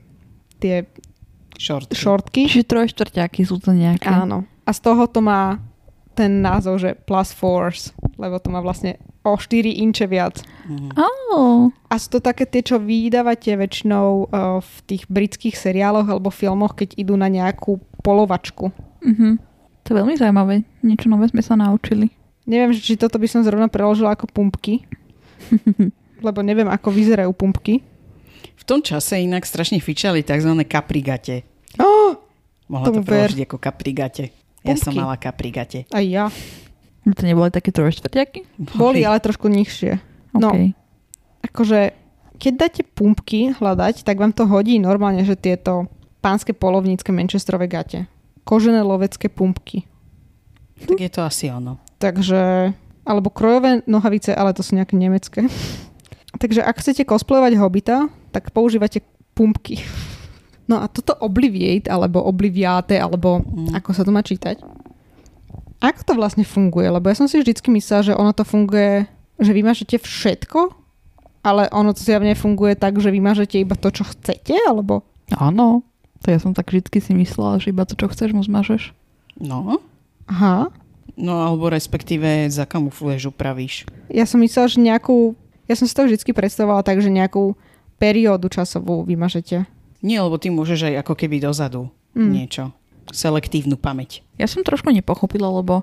[0.62, 0.90] tie
[1.58, 1.94] šortky.
[1.96, 2.42] šortky.
[2.50, 4.10] Čiže trojštvrťáky sú to nejaké.
[4.10, 4.46] Áno.
[4.66, 5.62] A z toho to má
[6.14, 10.42] ten názov, že plus force, lebo to má vlastne o 4 inče viac.
[10.66, 10.90] Mm.
[10.98, 11.70] Oh.
[11.90, 16.74] A sú to také tie, čo vydávate väčšinou uh, v tých britských seriáloch alebo filmoch,
[16.74, 18.74] keď idú na nejakú polovačku.
[19.06, 19.34] Mm-hmm.
[19.82, 20.56] To je veľmi zaujímavé.
[20.82, 22.10] Niečo nové sme sa naučili.
[22.50, 24.86] Neviem, či toto by som zrovna preložila ako pumpky.
[26.26, 27.82] lebo neviem, ako vyzerajú pumpky.
[28.58, 30.54] V tom čase inak strašne fičali tzv.
[30.70, 31.46] kaprigate.
[31.82, 32.14] Oh,
[32.70, 33.48] Mohla to preložiť ver.
[33.50, 34.26] ako kaprigate.
[34.62, 35.90] Ja som mala kaprigate.
[35.90, 36.30] Aj ja.
[37.02, 38.62] To neboli také trojštvrťaky?
[38.78, 39.98] Boli, ale trošku nižšie.
[40.38, 40.78] No, okay.
[41.44, 41.98] akože
[42.42, 45.86] keď dáte pumpky hľadať, tak vám to hodí normálne, že tieto
[46.26, 48.10] pánske polovnícke Manchesterové gate.
[48.42, 49.86] Kožené lovecké pumpky.
[50.82, 51.78] Tak je to asi ono.
[52.02, 52.74] Takže,
[53.06, 55.46] alebo krojové nohavice, ale to sú nejaké nemecké.
[56.42, 59.06] Takže ak chcete cosplayovať hobita, tak používate
[59.38, 59.82] pumpky.
[60.70, 63.76] No a toto Obliviate, alebo Obliviate, alebo mm.
[63.76, 64.64] ako sa to má čítať,
[65.82, 66.88] ako to vlastne funguje?
[66.88, 69.10] Lebo ja som si vždycky myslela, že ono to funguje,
[69.42, 70.78] že vymažete všetko,
[71.42, 75.02] ale ono to zjavne funguje tak, že vymažete iba to, čo chcete, alebo...
[75.34, 75.82] Áno,
[76.22, 78.94] to ja som tak vždycky si myslela, že iba to, čo chceš, mu zmažeš.
[79.42, 79.82] No.
[80.30, 80.70] Aha.
[81.18, 83.90] No alebo respektíve zakamufluješ, upravíš.
[84.14, 85.34] Ja som myslela, že nejakú...
[85.66, 87.58] Ja som si to vždycky predstavovala tak, že nejakú
[87.98, 89.66] periódu časovú vymažete.
[90.06, 92.30] Nie, lebo ty môžeš aj ako keby dozadu mm.
[92.30, 92.64] niečo
[93.10, 94.22] selektívnu pamäť.
[94.38, 95.82] Ja som trošku nepochopila, lebo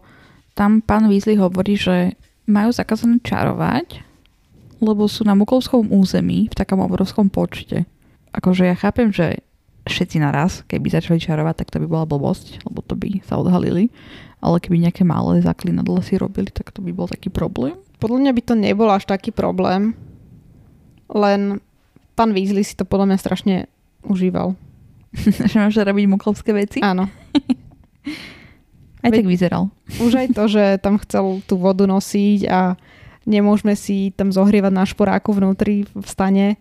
[0.54, 2.14] tam pán Weasley hovorí, že
[2.46, 4.02] majú zakázané čarovať,
[4.78, 7.84] lebo sú na Mukovskom území v takom obrovskom počte.
[8.30, 9.42] Akože ja chápem, že
[9.88, 13.90] všetci naraz, keby začali čarovať, tak to by bola blbosť, lebo to by sa odhalili.
[14.38, 17.74] Ale keby nejaké malé zaklinadla si robili, tak to by bol taký problém.
[17.98, 19.98] Podľa mňa by to nebol až taký problém,
[21.10, 21.58] len
[22.14, 23.54] pán Weasley si to podľa mňa strašne
[24.06, 24.54] užíval.
[25.50, 26.78] že máš robiť muklovské veci?
[26.84, 27.08] Áno.
[29.04, 29.72] aj tak vyzeral.
[30.02, 32.76] Už aj to, že tam chcel tú vodu nosiť a
[33.28, 36.56] nemôžeme si tam zohrievať na šporáku vnútri v stane,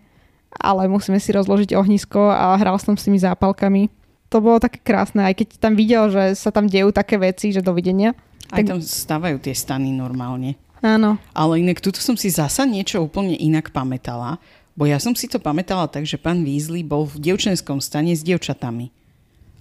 [0.56, 3.88] ale musíme si rozložiť ohnisko a hral som s tými zápalkami.
[4.28, 7.64] To bolo také krásne, aj keď tam videl, že sa tam dejú také veci, že
[7.64, 8.12] dovidenia.
[8.52, 8.76] Aj tak...
[8.76, 10.60] tam stávajú tie stany normálne.
[10.84, 11.18] Áno.
[11.34, 14.38] Ale inak tuto som si zasa niečo úplne inak pamätala,
[14.78, 18.22] Bo ja som si to pamätala tak, že pán Weasley bol v dievčenskom stane s
[18.22, 18.94] dievčatami.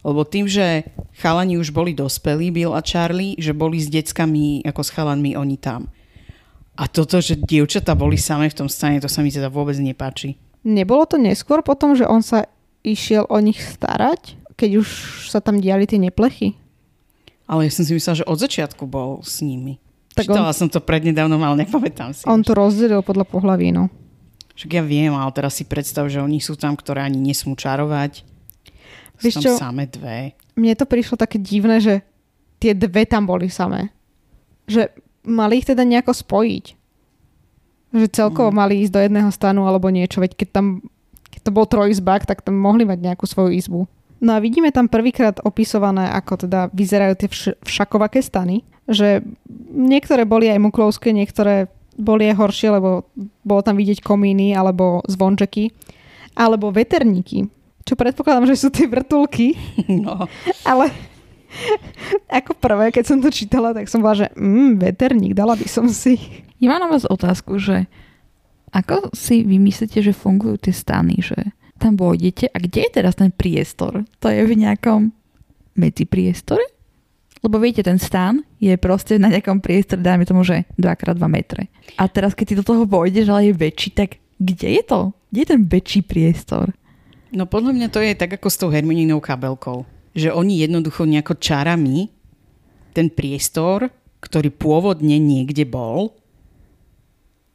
[0.06, 0.86] Lebo tým, že
[1.18, 5.58] chalani už boli dospelí, Bill a Charlie, že boli s deckami ako s chalanmi oni
[5.58, 5.90] tam.
[6.78, 10.38] A toto, že dievčatá boli samé v tom stane, to sa mi teda vôbec nepáči.
[10.62, 12.46] Nebolo to neskôr potom, že on sa
[12.86, 14.88] išiel o nich starať, keď už
[15.34, 16.54] sa tam diali tie neplechy?
[17.50, 19.82] Ale ja som si myslela, že od začiatku bol s nimi.
[20.14, 22.22] Tak Čítala on- som to prednedávnom, ale nepamätám si.
[22.30, 22.46] On už.
[22.46, 23.90] to rozdelil podľa pohlaví, no.
[24.58, 28.26] Však ja viem, ale teraz si predstav, že oni sú tam, ktoré ani nesmú čarovať.
[29.16, 29.52] Sú Vieš tam čo?
[29.56, 30.34] samé dve.
[30.54, 32.02] Mne to prišlo také divné, že
[32.58, 33.94] tie dve tam boli samé.
[34.66, 34.90] Že
[35.24, 36.66] mali ich teda nejako spojiť.
[37.94, 38.58] Že celkovo Mhm.
[38.58, 40.68] mali ísť do jedného stanu alebo niečo, veď keď tam
[41.28, 43.86] keď to bol trojizbák, tak tam mohli mať nejakú svoju izbu.
[44.18, 49.22] No a vidíme tam prvýkrát opisované, ako teda vyzerajú tie vš- všakovaké stany, že
[49.70, 53.10] niektoré boli aj muklovské, niektoré boli aj horšie, lebo
[53.42, 55.74] bolo tam vidieť komíny alebo zvončeky,
[56.38, 57.50] alebo veterníky,
[57.84, 59.58] čo predpokladám, že sú tie vrtulky,
[60.06, 60.30] No.
[60.64, 60.94] ale
[62.40, 65.90] ako prvé, keď som to čítala, tak som bola, že mm, veterník, dala by som
[65.90, 66.20] si.
[66.62, 67.90] Ja mám na vás otázku, že
[68.76, 71.38] ako si vymyslíte, že fungujú tie stany, že
[71.78, 74.04] tam vojdete a kde je teraz ten priestor?
[74.22, 75.14] To je v nejakom
[75.78, 76.66] medzipriestore?
[77.48, 81.72] Lebo viete, ten stan je proste na nejakom priestore, dajme tomu, že 2x2 metre.
[81.96, 85.16] A teraz, keď ty do toho vojdeš, ale je väčší, tak kde je to?
[85.32, 86.76] Kde je ten väčší priestor?
[87.32, 89.88] no podľa mňa to je tak ako s tou Hermininou kabelkou.
[90.12, 92.12] Že oni jednoducho nejako čarami
[92.92, 93.88] ten priestor,
[94.20, 96.18] ktorý pôvodne niekde bol,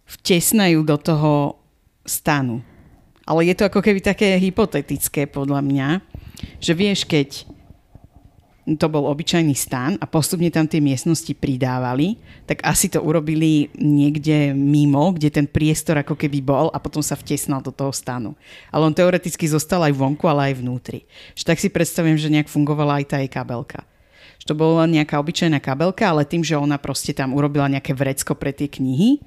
[0.09, 1.61] vtesnajú do toho
[2.09, 2.65] stanu.
[3.29, 5.89] Ale je to ako keby také hypotetické podľa mňa,
[6.59, 7.45] že vieš, keď
[8.63, 12.15] to bol obyčajný stan a postupne tam tie miestnosti pridávali,
[12.47, 17.19] tak asi to urobili niekde mimo, kde ten priestor ako keby bol a potom sa
[17.19, 18.39] vtesnal do toho stanu.
[18.71, 21.03] Ale on teoreticky zostal aj vonku, ale aj vnútri.
[21.35, 23.83] Že tak si predstavujem, že nejak fungovala aj tá jej kabelka.
[24.39, 28.39] Že to bola nejaká obyčajná kabelka, ale tým, že ona proste tam urobila nejaké vrecko
[28.39, 29.19] pre tie knihy,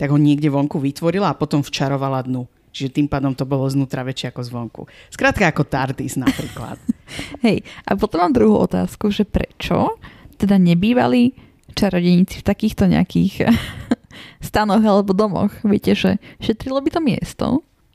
[0.00, 2.48] tak ho niekde vonku vytvorila a potom včarovala dnu.
[2.76, 4.82] Čiže tým pádom to bolo znútra väčšie ako zvonku.
[5.08, 6.76] Skrátka ako TARDIS napríklad.
[7.44, 9.96] Hej, a potom mám druhú otázku, že prečo
[10.36, 11.32] teda nebývali
[11.72, 13.48] čarodejníci v takýchto nejakých
[14.52, 15.56] stanoch alebo domoch?
[15.64, 17.46] Viete, že šetrilo by to miesto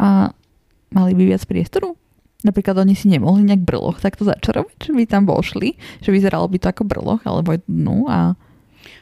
[0.01, 0.33] a
[0.89, 1.93] mali by viac priestoru?
[2.41, 6.57] Napríklad oni si nemohli nejak brloch takto začarovať, že by tam vošli, že vyzeralo by
[6.57, 8.33] to ako brloch alebo dnu a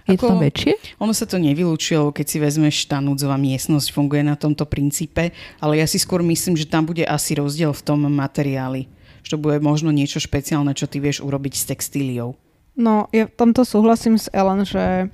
[0.10, 0.74] je to Ako- tam väčšie?
[1.00, 5.80] Ono sa to nevylúčilo, keď si vezmeš tá núdzová miestnosť, funguje na tomto princípe, ale
[5.80, 8.90] ja si skôr myslím, že tam bude asi rozdiel v tom materiáli.
[9.24, 12.34] Že to bude možno niečo špeciálne, čo ty vieš urobiť s textíliou.
[12.80, 15.12] No, ja v tomto súhlasím s Ellen, že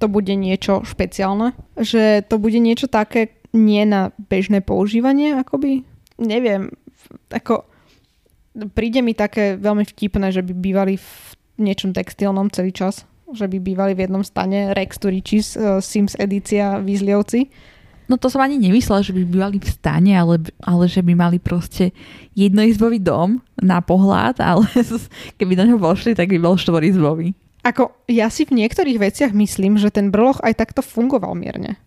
[0.00, 1.52] to bude niečo špeciálne.
[1.76, 5.82] Že to bude niečo také nie na bežné používanie, akoby.
[6.22, 6.70] Neviem,
[7.34, 7.66] ako
[8.74, 11.10] príde mi také veľmi vtipné, že by bývali v
[11.58, 13.04] niečom textilnom celý čas.
[13.30, 17.50] Že by bývali v jednom stane Rex to Riches, uh, Sims edícia Výzliovci.
[18.10, 21.38] No to som ani nemyslela, že by bývali v stane, ale, ale že by mali
[21.38, 21.94] proste
[22.34, 24.66] jednoizbový dom na pohľad, ale
[25.38, 27.30] keby do ňoho vošli, tak by bol štvorizbový.
[27.62, 31.78] Ako, ja si v niektorých veciach myslím, že ten brloch aj takto fungoval mierne.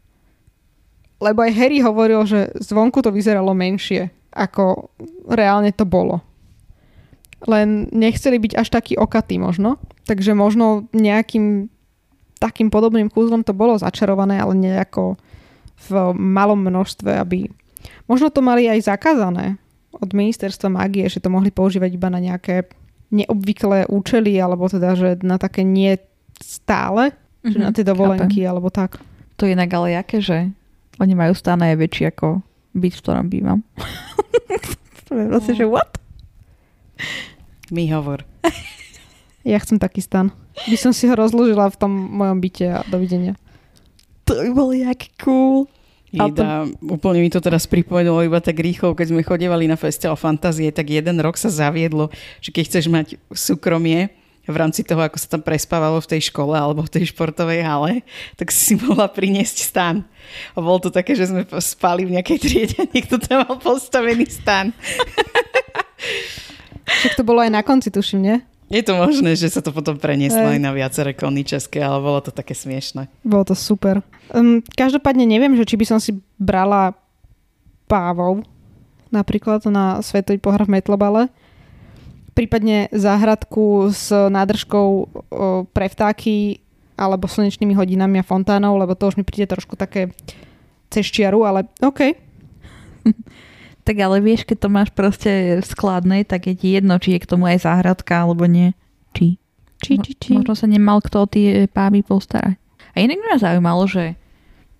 [1.20, 4.96] Lebo aj Harry hovoril, že zvonku to vyzeralo menšie, ako
[5.28, 6.24] reálne to bolo.
[7.44, 11.68] Len nechceli byť až taký okatý možno, takže možno nejakým
[12.40, 15.16] takým podobným kúzlom to bolo začarované, ale nejako
[15.88, 17.48] v malom množstve, aby...
[18.08, 19.60] Možno to mali aj zakázané
[19.96, 22.68] od ministerstva mágie, že to mohli používať iba na nejaké
[23.14, 25.96] neobvyklé účely, alebo teda, že na také nie
[26.42, 29.00] stále, mm-hmm, že Mhm, na tie dovolenky, alebo tak.
[29.38, 30.50] To je inak ale jaké, že
[30.98, 32.42] oni majú stána je väčší ako
[32.74, 33.60] byt, v ktorom bývam.
[35.08, 35.92] to je vlastne, že what?
[37.74, 38.22] Mi hovor.
[39.44, 40.32] Ja chcem taký stan.
[40.72, 43.36] By som si ho rozložila v tom mojom byte a dovidenia.
[44.24, 45.68] To by bolo jak cool.
[45.68, 50.16] To- Jeda, úplne mi to teraz pripomenulo iba tak rýchlo, keď sme chodevali na festival
[50.16, 52.08] fantázie, tak jeden rok sa zaviedlo,
[52.40, 54.16] že keď chceš mať súkromie
[54.48, 58.00] v rámci toho, ako sa tam prespávalo v tej škole alebo v tej športovej hale,
[58.40, 60.08] tak si si mohla priniesť stan.
[60.56, 64.24] A bolo to také, že sme spali v nejakej triede a niekto tam mal postavený
[64.32, 64.72] stan.
[66.84, 68.38] Však to bolo aj na konci, tuším, nie?
[68.74, 72.20] Je to možné, že sa to potom prenieslo aj na viaceré kony české, ale bolo
[72.26, 73.06] to také smiešne.
[73.22, 74.02] Bolo to super.
[74.34, 76.98] Um, každopádne neviem, že či by som si brala
[77.86, 78.42] pávov,
[79.14, 81.30] napríklad na Svetový pohár v Metlobale,
[82.34, 85.08] prípadne záhradku s nádržkou o,
[85.70, 86.66] pre vtáky
[86.98, 90.10] alebo slnečnými hodinami a fontánou, lebo to už mi príde trošku také
[90.90, 92.02] cez čiaru, ale OK.
[93.84, 97.24] Tak ale vieš, keď to máš proste v skladnej, tak je ti jedno, či je
[97.24, 98.72] k tomu aj záhradka, alebo nie.
[99.12, 99.36] Či.
[99.84, 100.32] Či, či, či.
[100.40, 102.56] Možno sa nemal kto o tie pávy postarať.
[102.96, 104.16] A inak by ma zaujímalo, že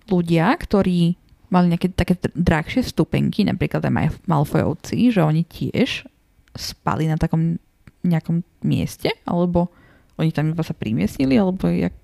[0.08, 1.20] ľudia, ktorí
[1.52, 6.08] mali nejaké také drahšie stupenky, napríklad aj Malfoyovci, že oni tiež
[6.56, 7.60] spali na takom
[8.04, 9.68] nejakom mieste, alebo
[10.16, 11.96] oni tam iba sa primiestnili, alebo jak,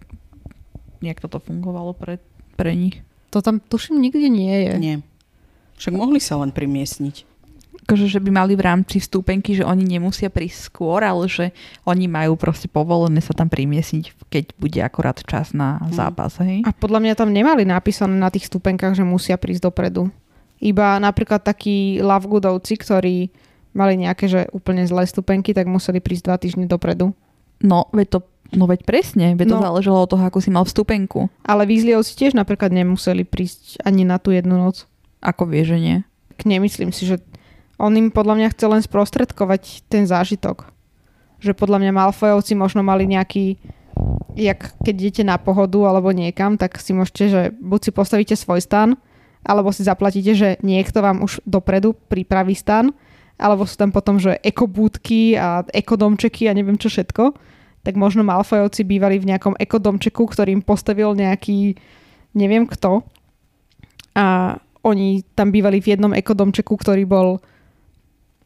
[1.00, 2.20] jak toto fungovalo pre,
[2.56, 3.00] pre nich?
[3.30, 4.72] To tam tuším nikde nie je.
[4.80, 4.96] Nie.
[5.80, 7.30] Však mohli sa len primiestniť
[7.90, 11.50] akože, že by mali v rámci vstúpenky, že oni nemusia prísť skôr, ale že
[11.82, 15.98] oni majú proste povolené sa tam primiesniť, keď bude akorát čas na hm.
[15.98, 16.38] zápas.
[16.38, 16.62] Hej?
[16.62, 20.06] A podľa mňa tam nemali napísané na tých stupenkách, že musia prísť dopredu.
[20.62, 23.16] Iba napríklad takí Lovegoodovci, ktorí
[23.74, 27.10] mali nejaké že úplne zlé stupenky, tak museli prísť dva týždne dopredu.
[27.58, 29.66] No, veď to No veď presne, veď to no.
[29.70, 31.30] záležalo od toho, ako si mal vstupenku.
[31.46, 34.89] Ale Weasleyovci tiež napríklad nemuseli prísť ani na tú jednu noc.
[35.20, 35.96] Ako vie, že nie?
[36.40, 37.20] Nemyslím si, že
[37.76, 40.68] on im podľa mňa chce len sprostredkovať ten zážitok.
[41.40, 43.56] Že podľa mňa Malfojovci možno mali nejaký,
[44.37, 48.64] jak keď idete na pohodu alebo niekam, tak si môžete, že buď si postavíte svoj
[48.64, 48.96] stan,
[49.40, 52.92] alebo si zaplatíte, že niekto vám už dopredu pripraví stan,
[53.40, 57.33] alebo sú tam potom, že ekobúdky a ekodomčeky a neviem čo všetko,
[57.80, 61.80] tak možno Malfojovci bývali v nejakom ekodomčeku, ktorým postavil nejaký
[62.37, 63.00] neviem kto.
[64.12, 67.40] A oni tam bývali v jednom ekodomčeku, ktorý bol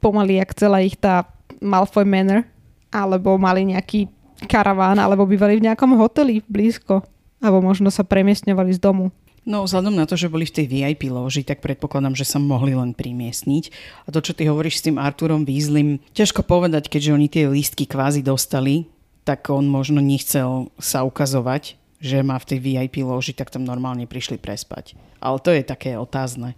[0.02, 1.24] pomaly jak celá ich tá
[1.62, 2.44] Malfoy Manor,
[2.92, 4.06] alebo mali nejaký
[4.46, 7.02] karaván, alebo bývali v nejakom hoteli blízko,
[7.40, 9.08] alebo možno sa premiestňovali z domu.
[9.44, 12.72] No, vzhľadom na to, že boli v tej VIP loži, tak predpokladám, že sa mohli
[12.72, 13.64] len primiestniť.
[14.04, 17.84] A to, čo ty hovoríš s tým Arturom Weasleym, ťažko povedať, keďže oni tie lístky
[17.84, 18.88] kvázi dostali,
[19.28, 24.04] tak on možno nechcel sa ukazovať, že má v tej VIP loži, tak tam normálne
[24.04, 24.92] prišli prespať.
[25.24, 26.52] Ale to je také otázne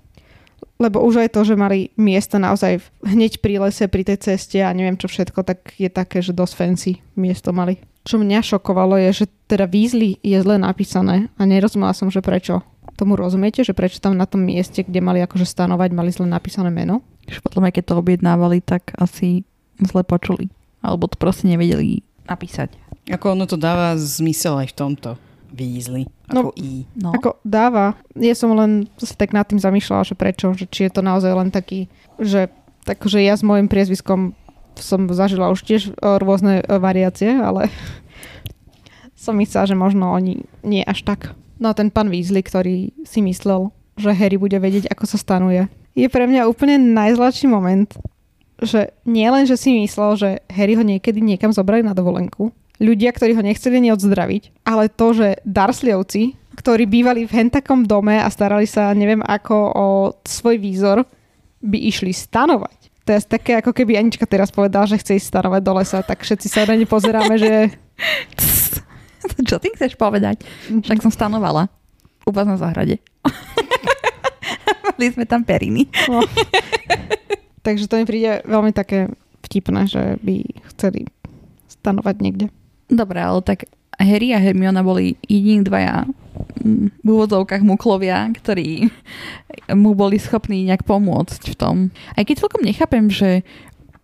[0.76, 4.72] lebo už aj to, že mali miesta naozaj hneď pri lese, pri tej ceste a
[4.76, 7.80] neviem čo všetko, tak je také, že dosť fancy miesto mali.
[8.04, 12.60] Čo mňa šokovalo je, že teda Weasley je zle napísané a nerozumela som, že prečo.
[12.96, 16.72] Tomu rozumiete, že prečo tam na tom mieste, kde mali akože stanovať, mali zle napísané
[16.72, 17.04] meno?
[17.28, 19.44] Že potom aj keď to objednávali, tak asi
[19.80, 20.48] zle počuli.
[20.80, 22.72] Alebo to proste nevedeli napísať.
[23.10, 25.10] Ako ono to dáva zmysel aj v tomto.
[25.56, 26.84] Weasley, ako no, I.
[26.92, 27.10] No.
[27.16, 27.96] Ako dáva.
[28.12, 31.32] Ja som len sa tak nad tým zamýšľala, že prečo, že či je to naozaj
[31.32, 31.88] len taký,
[32.20, 32.52] že
[32.84, 34.36] takže ja s môjim priezviskom
[34.76, 37.72] som zažila už tiež e, rôzne e, variácie, ale
[39.16, 41.32] som myslela, že možno oni nie až tak.
[41.56, 45.72] No a ten pán Weasley, ktorý si myslel, že Harry bude vedieť, ako sa stanuje,
[45.96, 47.88] je pre mňa úplne najzlačší moment,
[48.60, 53.10] že nie len, že si myslel, že Harry ho niekedy niekam zobrali na dovolenku, ľudia,
[53.12, 58.28] ktorí ho nechceli ani odzdraviť, ale to, že Darsliovci, ktorí bývali v hentakom dome a
[58.32, 59.86] starali sa neviem ako o
[60.24, 61.04] svoj výzor,
[61.60, 62.92] by išli stanovať.
[63.06, 66.26] To je také, ako keby Anička teraz povedala, že chce ísť stanovať do lesa, tak
[66.26, 67.70] všetci sa na ne pozeráme, že...
[69.48, 70.42] Čo ty chceš povedať?
[70.82, 71.70] Však som stanovala.
[72.26, 72.98] U vás na záhrade.
[74.86, 75.86] Mali sme tam periny.
[76.10, 76.22] No.
[77.62, 79.10] Takže to mi príde veľmi také
[79.46, 80.42] vtipné, že by
[80.74, 81.06] chceli
[81.70, 82.46] stanovať niekde.
[82.86, 86.04] Dobre, ale tak Harry a Hermiona boli jediní dvaja
[86.62, 88.92] mm, v úvodzovkách muklovia, ktorí
[89.82, 91.76] mu boli schopní nejak pomôcť v tom.
[92.14, 93.42] Aj keď celkom nechápem, že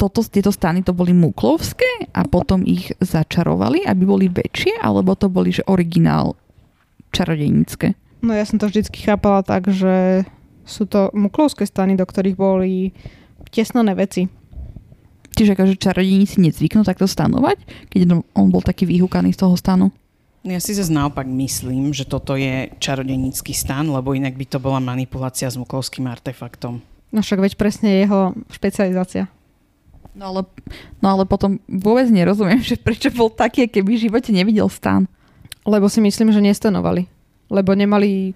[0.00, 5.30] toto, tieto stany to boli muklovské a potom ich začarovali, aby boli väčšie, alebo to
[5.30, 6.34] boli že originál
[7.14, 7.94] čarodejnícke?
[8.24, 10.26] No ja som to vždycky chápala tak, že
[10.66, 12.90] sú to muklovské stany, do ktorých boli
[13.54, 14.26] tesnané veci.
[15.32, 18.00] Čiže akože čarodejníci nezvyknú takto stanovať, keď
[18.36, 19.88] on bol taký vyhúkaný z toho stanu?
[20.42, 24.82] Ja si zase naopak myslím, že toto je čarodejnícky stan, lebo inak by to bola
[24.82, 26.82] manipulácia s muklovským artefaktom.
[27.14, 29.30] No však veď presne jeho špecializácia.
[30.12, 30.40] No ale,
[30.98, 35.06] no ale potom vôbec nerozumiem, že prečo bol taký, keby v živote nevidel stan.
[35.62, 37.06] Lebo si myslím, že nestanovali.
[37.46, 38.34] Lebo nemali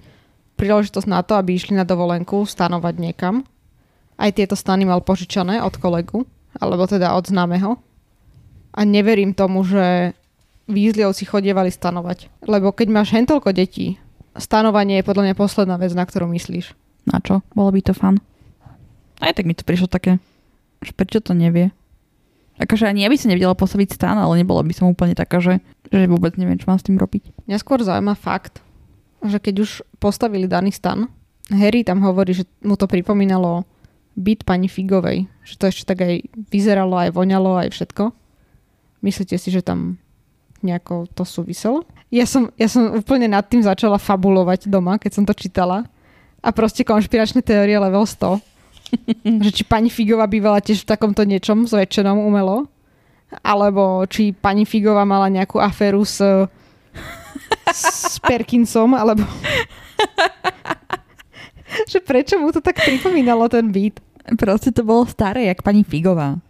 [0.54, 3.42] príležitosť na to, aby išli na dovolenku stanovať niekam.
[4.14, 6.24] Aj tieto stany mal požičané od kolegu
[6.60, 7.76] alebo teda od známeho.
[8.76, 10.12] A neverím tomu, že
[10.68, 12.28] výzliovci chodievali stanovať.
[12.44, 13.96] Lebo keď máš hentelko detí,
[14.36, 16.76] stanovanie je podľa mňa posledná vec, na ktorú myslíš.
[17.08, 17.40] Na čo?
[17.54, 18.20] Bolo by to fan.
[19.22, 20.20] Aj tak mi to prišlo také,
[20.84, 21.72] že prečo to nevie.
[22.56, 25.60] Akože ani ja by som nevedela postaviť stan, ale nebolo by som úplne taká, že,
[25.92, 27.48] že vôbec neviem, čo mám s tým robiť.
[27.48, 28.64] Mňa skôr zaujíma fakt,
[29.24, 31.08] že keď už postavili daný stan,
[31.52, 33.68] Harry tam hovorí, že mu to pripomínalo
[34.16, 35.28] byt pani Figovej.
[35.44, 36.14] Že to ešte tak aj
[36.50, 38.10] vyzeralo, aj voňalo, aj všetko.
[39.04, 40.00] Myslíte si, že tam
[40.64, 41.84] nejako to súviselo?
[42.08, 45.84] Ja som, ja som úplne nad tým začala fabulovať doma, keď som to čítala.
[46.40, 48.40] A proste konšpiračné teórie level 100.
[49.44, 52.70] že či pani Figová bývala tiež v takomto niečom zväčšenom umelo.
[53.42, 56.22] Alebo či pani Figová mala nejakú aféru s,
[57.74, 59.26] s Perkinsom, alebo
[61.90, 63.98] že prečo mu to tak pripomínalo ten byt?
[64.34, 66.42] Proste to bolo staré, jak pani Figová.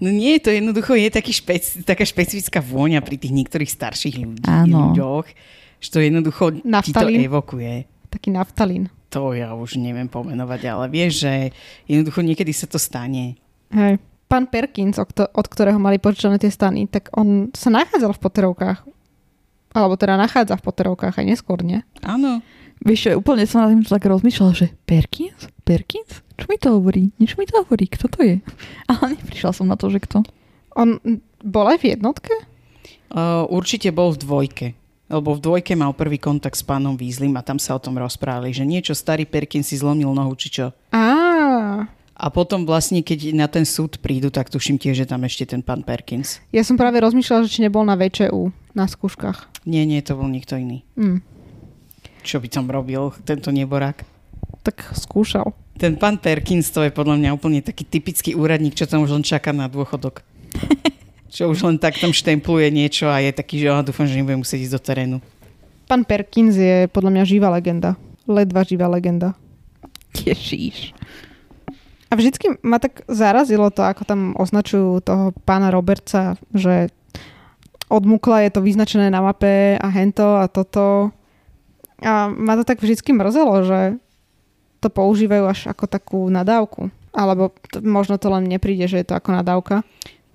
[0.00, 4.48] No nie, to jednoducho je taký špec, taká špecifická vôňa pri tých niektorých starších ľudí,
[4.48, 4.94] Áno.
[4.94, 5.26] ľuďoch,
[5.76, 7.20] že to jednoducho ti to Naftalín.
[7.20, 7.72] evokuje.
[8.08, 8.88] Taký naftalín.
[9.10, 11.32] To ja už neviem pomenovať, ale vieš, že
[11.84, 13.36] jednoducho niekedy sa to stane.
[13.68, 14.00] Hej.
[14.24, 18.22] Pán Perkins, od kto- od ktorého mali požičané tie stany, tak on sa nachádzal v
[18.22, 18.78] Potterovkách.
[19.70, 21.82] Alebo teda nachádza v Potterovkách aj neskôr, nie?
[22.00, 22.38] Áno.
[22.80, 25.50] Vieš, úplne som na tým tak rozmýšľala, že Perkins?
[25.62, 26.22] Perkins?
[26.40, 27.12] Čo mi to hovorí?
[27.20, 27.84] Niečo mi to hovorí.
[27.84, 28.40] Kto to je?
[28.90, 30.24] Ale neprišla som na to, že kto.
[30.72, 32.32] On mm, bol aj v jednotke?
[33.12, 34.66] Uh, určite bol v dvojke.
[35.10, 38.54] Lebo v dvojke mal prvý kontakt s pánom Weasleym a tam sa o tom rozprávali,
[38.54, 40.70] že niečo starý Perkin si zlomil nohu, či čo.
[40.94, 41.02] Á,
[42.14, 45.66] A potom vlastne, keď na ten súd prídu, tak tuším tiež, že tam ešte ten
[45.66, 46.38] pán Perkins.
[46.54, 49.50] ja som práve rozmýšľala, že či nebol na VČU na skúškach.
[49.66, 50.86] Nie, nie, to bol niekto iný.
[50.94, 51.18] Hm,
[52.22, 54.06] Čo by tam robil tento neborák?
[54.62, 55.56] tak skúšal.
[55.80, 59.24] Ten pán Perkins to je podľa mňa úplne taký typický úradník, čo tam už len
[59.24, 60.20] čaká na dôchodok.
[61.32, 64.44] čo už len tak tam štempluje niečo a je taký, že oh, dúfam, že nebudem
[64.44, 65.16] musieť ísť do terénu.
[65.88, 67.96] Pán Perkins je podľa mňa živá legenda.
[68.28, 69.32] Ledva živá legenda.
[70.12, 70.92] Tešíš.
[72.10, 76.92] A vždycky ma tak zarazilo to, ako tam označujú toho pána Robertsa, že
[77.88, 81.08] od Mukla je to vyznačené na mape a hento a toto.
[82.04, 83.80] A ma to tak vždycky mrzelo, že
[84.80, 86.88] to používajú až ako takú nadávku.
[87.12, 89.84] Alebo t- možno to len nepríde, že je to ako nadávka.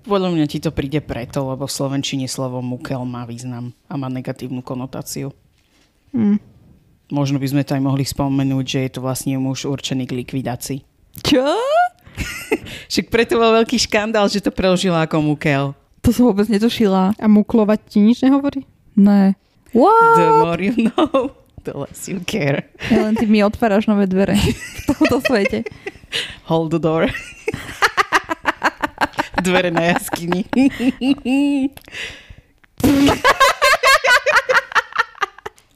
[0.05, 4.05] Podľa mňa ti to príde preto, lebo v Slovenčine slovo mukel má význam a má
[4.05, 5.33] negatívnu konotáciu.
[6.13, 6.37] Hm.
[7.09, 10.79] Možno by sme to aj mohli spomenúť, že je to vlastne muž určený k likvidácii.
[11.25, 11.45] Čo?
[12.91, 15.73] Však preto bol veľký škandál, že to preložila ako mukel.
[16.05, 17.17] To som vôbec netušila.
[17.17, 18.61] A muklovať ti nič nehovorí?
[18.93, 19.33] Ne.
[19.73, 20.45] The What?
[20.45, 21.33] more you know,
[21.65, 22.69] the less you care.
[22.93, 25.65] Ja len ty mi otváraš nové dvere v tomto svete.
[26.47, 27.09] Hold the door.
[29.41, 30.45] Dvere na jaskyni.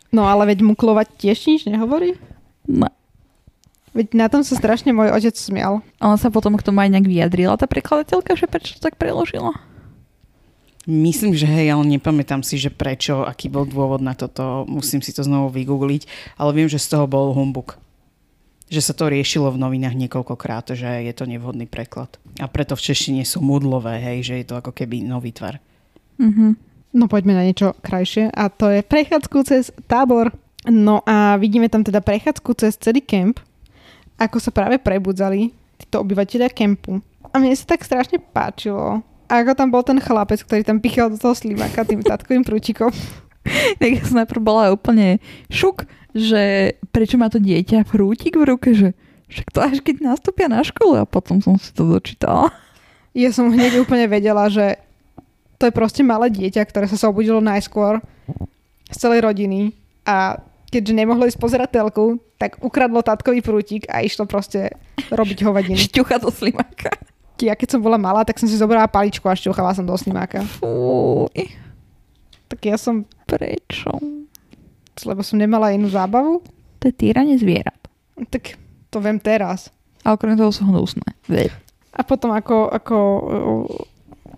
[0.10, 2.18] No ale veď muklovať tiež nič nehovorí?
[2.66, 2.90] No.
[3.94, 5.82] Veď na tom sa strašne môj otec smial.
[6.02, 9.58] Ona sa potom k tomu aj nejak vyjadrila, tá prekladateľka, že prečo to tak preložila.
[10.90, 14.66] Myslím, že hej, ale nepamätám si, že prečo, aký bol dôvod na toto.
[14.66, 17.78] Musím si to znovu vygoogliť, ale viem, že z toho bol humbuk.
[18.74, 22.18] Že sa to riešilo v novinách niekoľkokrát, že je to nevhodný preklad.
[22.42, 25.62] A preto v češtine sú mudlové, hej, že je to ako keby nový tvar.
[26.18, 26.58] Mhm.
[26.90, 30.34] No poďme na niečo krajšie a to je prechádzku cez tábor.
[30.66, 33.38] No a vidíme tam teda prechádzku cez celý kemp,
[34.18, 36.98] ako sa práve prebudzali títo obyvateľia kempu.
[37.30, 41.22] A mne sa tak strašne páčilo, ako tam bol ten chlapec, ktorý tam pichal do
[41.22, 42.90] toho slimáka tým tatkovým prútikom.
[43.78, 48.74] Tak ja som najprv bola úplne šuk, že prečo má to dieťa prútik v ruke,
[48.74, 48.98] že
[49.30, 52.50] však to až keď nastúpia na školu a potom som si to dočítala.
[53.14, 54.82] Ja som hneď úplne vedela, že
[55.62, 58.02] to je proste malé dieťa, ktoré sa zobudilo najskôr
[58.90, 59.74] z celej rodiny
[60.06, 64.74] a keďže nemohlo ísť pozerať telku, tak ukradlo tatkový prútik a išlo proste
[65.10, 65.78] robiť hovadiny.
[65.78, 66.94] Šťucha do slimáka.
[67.42, 70.44] Ja keď som bola malá, tak som si zobrala paličku a šťuchala som do snimáka.
[70.58, 71.32] Fúj,
[72.46, 73.94] Tak ja som, prečo?
[75.00, 76.44] lebo som nemala inú zábavu,
[76.78, 77.80] To je týranie zvierat.
[78.28, 78.60] tak
[78.90, 79.72] to viem teraz.
[80.02, 81.04] A okrem toho sú hnusné.
[81.90, 83.64] A potom ako, ako uh,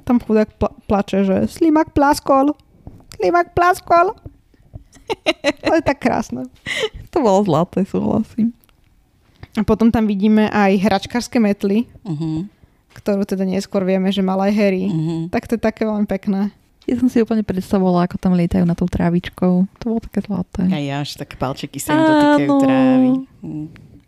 [0.04, 2.54] tam chudák pla- plače, že slimák plaskol,
[3.16, 4.14] slimák plaskol.
[5.62, 6.48] To je tak krásne.
[7.10, 8.56] To bolo zlaté, súhlasím.
[9.54, 12.48] A potom tam vidíme aj hračkárske metly, Uh-huh.
[12.94, 14.92] Ktorú teda neskôr vieme, že mal aj Harry.
[14.92, 15.32] Uh-huh.
[15.32, 16.52] Tak to je také veľmi pekné.
[16.90, 19.70] Ja som si úplne predstavovala, ako tam lietajú na tou trávičkou.
[19.70, 20.66] To bolo také zlaté.
[20.66, 23.10] A ja až také palčeky sa im dotýkajú trávy.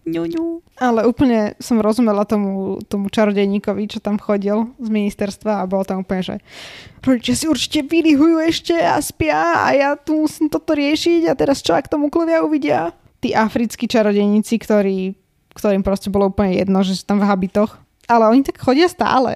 [0.03, 0.45] Ňu, ňu.
[0.83, 6.03] Ale úplne som rozumela tomu, tomu čarodejníkovi, čo tam chodil z ministerstva a bol tam
[6.03, 6.35] úplne, že
[6.99, 11.63] rodičia si určite vylihujú ešte a spia a ja tu musím toto riešiť a teraz
[11.63, 12.91] čo, ak tomu klovia uvidia?
[13.23, 15.15] Tí africkí čarodejníci, ktorí,
[15.55, 17.79] ktorým proste bolo úplne jedno, že sú tam v habitoch.
[18.13, 19.33] Ale oni tak chodia stále.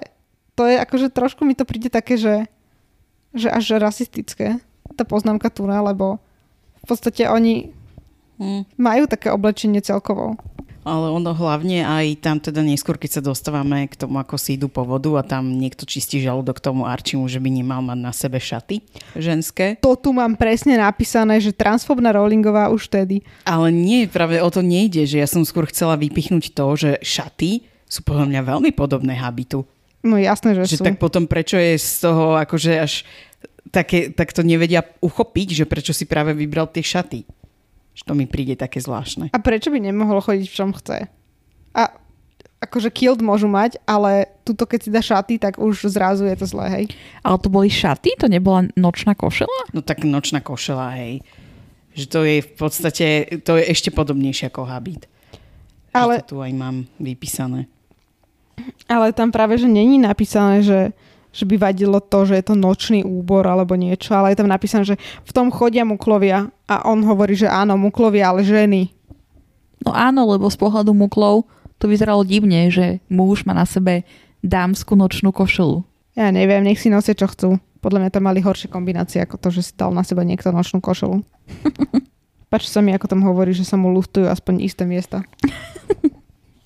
[0.54, 2.46] To je akože trošku mi to príde také, že,
[3.34, 4.62] že až rasistické.
[4.94, 6.22] Tá poznámka tu, lebo
[6.78, 7.74] v podstate oni
[8.38, 8.62] Hm.
[8.78, 10.38] majú také oblečenie celkovo.
[10.86, 14.72] Ale ono hlavne aj tam teda neskôr, keď sa dostávame k tomu, ako si idú
[14.72, 18.40] po vodu a tam niekto čistí žalúdok tomu Arčimu, že by nemal mať na sebe
[18.40, 18.80] šaty
[19.12, 19.76] ženské.
[19.84, 23.20] to tu mám presne napísané, že transfobná Rowlingová už vtedy.
[23.44, 27.67] Ale nie, práve o to nejde, že ja som skôr chcela vypichnúť to, že šaty
[27.88, 29.64] sú podľa mňa veľmi podobné habitu.
[30.04, 30.84] No jasné, že, Že sú.
[30.86, 33.02] tak potom prečo je z toho akože až
[33.74, 37.26] také, tak to nevedia uchopiť, že prečo si práve vybral tie šaty.
[37.98, 39.34] Že to mi príde také zvláštne.
[39.34, 41.10] A prečo by nemohol chodiť v čom chce?
[41.74, 41.82] A
[42.62, 46.46] akože kilt môžu mať, ale tuto keď si dá šaty, tak už zrazu je to
[46.46, 46.84] zlé, hej.
[47.26, 48.18] Ale to boli šaty?
[48.22, 49.70] To nebola nočná košela?
[49.74, 51.22] No tak nočná košela, hej.
[51.98, 53.06] Že to je v podstate,
[53.42, 55.10] to je ešte podobnejšie ako habit.
[55.90, 56.22] Ale...
[56.22, 57.66] Že to tu aj mám vypísané.
[58.88, 60.92] Ale tam práve, že není napísané, že
[61.28, 64.82] že by vadilo to, že je to nočný úbor alebo niečo, ale je tam napísané,
[64.82, 68.90] že v tom chodia muklovia a on hovorí, že áno, muklovia, ale ženy.
[69.84, 71.46] No áno, lebo z pohľadu muklov
[71.78, 74.02] to vyzeralo divne, že muž má na sebe
[74.42, 75.84] dámsku nočnú košelu.
[76.18, 77.62] Ja neviem, nech si nosia čo chcú.
[77.78, 80.82] Podľa mňa tam mali horšie kombinácie ako to, že si dal na seba niekto nočnú
[80.82, 81.22] košelu.
[82.50, 85.22] Páči sa mi, ako tam hovorí, že sa mu luftujú aspoň isté miesta.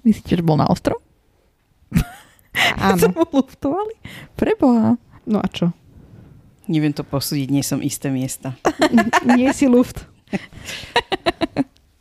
[0.07, 1.03] Myslíte, že bol na ostrov?
[2.79, 3.01] Áno.
[3.03, 3.95] Sa mu luftovali?
[4.37, 5.01] Preboha.
[5.25, 5.73] No a čo?
[6.71, 8.55] Neviem to posúdiť, nie som isté miesta.
[9.39, 10.07] nie si luft.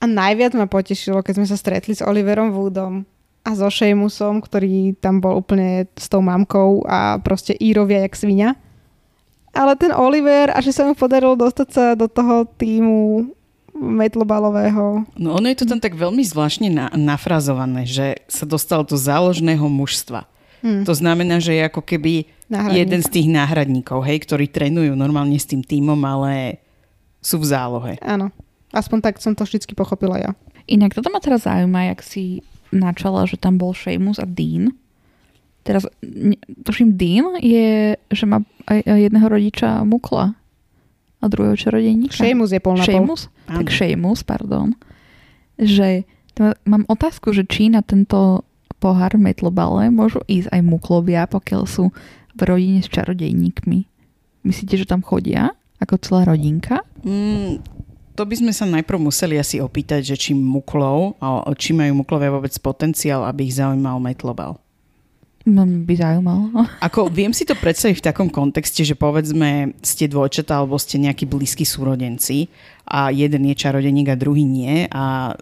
[0.02, 3.06] A najviac ma potešilo, keď sme sa stretli s Oliverom Woodom
[3.42, 8.50] a so Seamusom, ktorý tam bol úplne s tou mamkou a proste írovia jak svinia.
[9.52, 13.30] Ale ten Oliver, a že sa mu podarilo dostať sa do toho týmu
[13.82, 15.10] metlobalového.
[15.18, 19.66] No ono je to tam tak veľmi zvláštne na, nafrazované, že sa dostal do záložného
[19.66, 20.30] mužstva.
[20.62, 20.86] Hmm.
[20.86, 22.30] To znamená, že je ako keby
[22.70, 26.62] jeden z tých náhradníkov, hej, ktorí trénujú normálne s tým týmom, ale
[27.18, 27.94] sú v zálohe.
[28.06, 28.30] Áno.
[28.70, 30.32] Aspoň tak som to vždy pochopila ja.
[30.70, 34.78] Inak toto ma teraz zaujíma, jak si načala, že tam bol Seamus a Dean.
[35.66, 35.90] Teraz,
[36.62, 40.38] tuším, Dean je, že má jedného rodiča Mukla
[41.22, 42.22] a druhého čarodejníka.
[42.22, 43.31] Seamus je pol na Seamus?
[43.48, 44.74] Tak Seamus, pardon.
[45.58, 46.06] Že
[46.66, 48.46] mám otázku, že či na tento
[48.82, 51.94] pohár v metlobale môžu ísť aj muklovia, pokiaľ sú
[52.34, 53.86] v rodine s čarodejníkmi.
[54.42, 55.54] Myslíte, že tam chodia?
[55.78, 56.82] Ako celá rodinka?
[57.06, 57.62] Mm,
[58.18, 61.18] to by sme sa najprv museli asi opýtať, že či muklov,
[61.58, 64.58] či majú muklovia vôbec potenciál, aby ich zaujímal metlobal.
[65.46, 66.54] No, by zaujímalo.
[66.88, 71.26] Ako viem si to predstaviť v takom kontexte, že povedzme ste dvojčata alebo ste nejakí
[71.26, 72.46] blízki súrodenci
[72.86, 75.34] a jeden je čarodeník a druhý nie a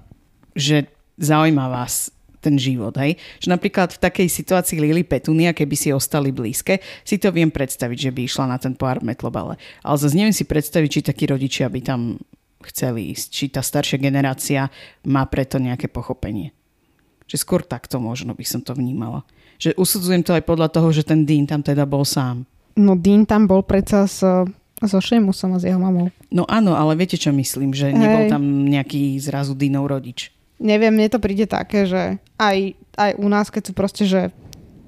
[0.56, 0.88] že
[1.20, 2.95] zaujíma vás ten život.
[2.95, 3.20] Hej?
[3.43, 8.10] Že napríklad v takej situácii Lily Petunia, keby si ostali blízke, si to viem predstaviť,
[8.10, 9.60] že by išla na ten pohár metlobale.
[9.84, 12.16] Ale zase neviem si predstaviť, či takí rodičia by tam
[12.64, 13.28] chceli ísť.
[13.28, 14.72] Či tá staršia generácia
[15.04, 16.56] má preto nejaké pochopenie.
[17.28, 19.28] Že skôr takto možno by som to vnímala.
[19.60, 22.47] Že usudzujem to aj podľa toho, že ten Dean tam teda bol sám.
[22.80, 24.24] No Dean tam bol predsa s,
[24.80, 26.07] so Seamusom a s jeho mamou.
[26.32, 27.76] No áno, ale viete, čo myslím?
[27.76, 27.99] Že Hej.
[27.99, 33.28] nebol tam nejaký zrazu Deanov rodič neviem, mne to príde také, že aj, aj u
[33.32, 34.30] nás, keď sú proste, že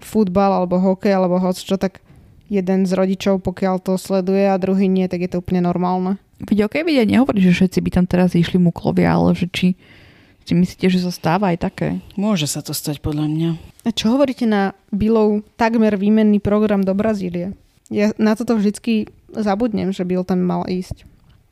[0.04, 2.04] futbal alebo hokej alebo hoc čo, tak
[2.52, 6.20] jeden z rodičov, pokiaľ to sleduje a druhý nie, tak je to úplne normálne.
[6.44, 9.80] Veď okej, okay, nehovorí, že všetci by tam teraz išli muklovia, ale že či
[10.46, 11.88] si myslíte, že sa stáva aj také?
[12.18, 13.50] Môže sa to stať podľa mňa.
[13.86, 17.54] A čo hovoríte na Billov takmer výmenný program do Brazílie?
[17.92, 21.04] Ja na toto vždycky zabudnem, že Bill tam mal ísť.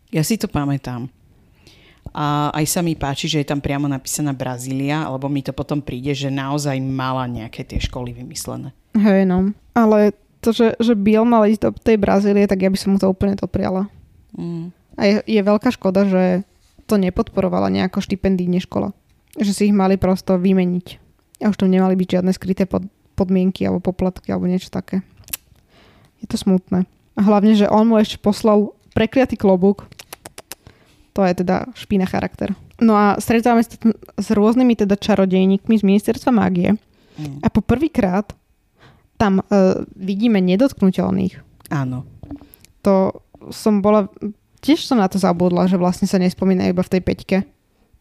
[0.09, 1.11] Ja si to pamätám.
[2.09, 5.77] A aj sa mi páči, že je tam priamo napísaná Brazília, lebo mi to potom
[5.77, 8.73] príde, že naozaj mala nejaké tie školy vymyslené.
[8.97, 9.53] Hej, no.
[9.77, 12.97] Ale to, že, že Bill mal ísť do tej Brazílie, tak ja by som mu
[12.97, 13.85] to úplne dopriala.
[14.33, 14.73] Mm.
[14.97, 16.41] A je, je veľká škoda, že
[16.89, 18.89] to nepodporovala nejako štipendijne škola.
[19.37, 20.87] Že si ich mali prosto vymeniť.
[21.45, 25.05] A už tam nemali byť žiadne skryté pod, podmienky alebo poplatky alebo niečo také.
[26.19, 26.89] Je to smutné.
[27.15, 29.87] A hlavne, že on mu ešte poslal prekliatý klobúk,
[31.13, 32.57] to je teda špína charakter.
[32.79, 33.75] No a stretávame sa
[34.15, 36.79] s rôznymi teda čarodejníkmi z ministerstva mágie.
[37.19, 37.43] Mm.
[37.43, 38.31] A po prvýkrát
[39.19, 41.43] tam uh, vidíme nedotknutelných.
[41.75, 42.07] Áno.
[42.87, 43.19] To
[43.51, 44.07] som bola,
[44.59, 47.37] tiež som na to zabudla, že vlastne sa nespomínajú iba v tej peťke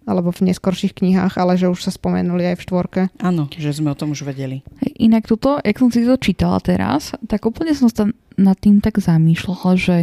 [0.09, 3.01] alebo v neskorších knihách, ale že už sa spomenuli aj v štvorke.
[3.21, 4.65] Áno, že sme o tom už vedeli.
[4.97, 8.09] Inak tuto, jak som si to čítala teraz, tak úplne som sa
[8.41, 9.97] nad tým tak zamýšľala, že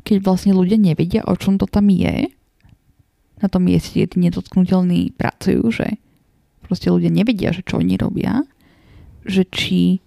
[0.00, 2.32] keď vlastne ľudia nevedia, o čom to tam je,
[3.36, 6.00] na tom mieste, kde tí nedotknutelní pracujú, že
[6.64, 8.48] proste ľudia nevedia, že čo oni robia,
[9.28, 10.00] že či,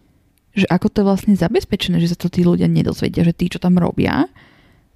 [0.58, 3.62] že ako to je vlastne zabezpečené, že sa to tí ľudia nedozvedia, že tí, čo
[3.62, 4.26] tam robia,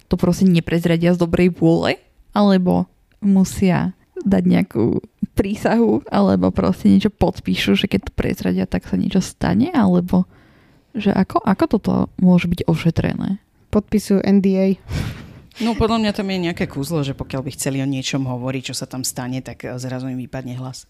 [0.08, 2.00] to proste neprezradia z dobrej vôle,
[2.36, 2.88] alebo
[3.24, 5.00] musia dať nejakú
[5.34, 10.28] prísahu, alebo proste niečo podpíšu, že keď to prezradia, tak sa niečo stane, alebo
[10.94, 11.92] že ako, ako toto
[12.22, 13.44] môže byť ošetrené?
[13.74, 14.78] podpisujú NDA.
[15.58, 18.74] No podľa mňa tam je nejaké kúzlo, že pokiaľ by chceli o niečom hovoriť, čo
[18.78, 20.86] sa tam stane, tak eh, zrazu im vypadne hlas.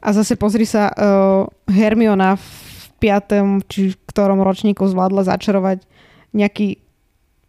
[0.00, 2.48] A zase pozri sa, uh, Hermiona v
[2.96, 5.84] piatom, či v ktorom ročníku zvládla začarovať
[6.32, 6.80] nejaký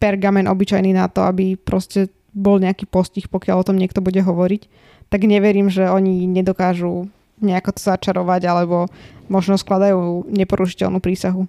[0.01, 4.65] pergamen obyčajný na to, aby proste bol nejaký postih, pokiaľ o tom niekto bude hovoriť,
[5.13, 7.05] tak neverím, že oni nedokážu
[7.37, 8.89] nejako to začarovať, alebo
[9.29, 11.45] možno skladajú neporušiteľnú prísahu.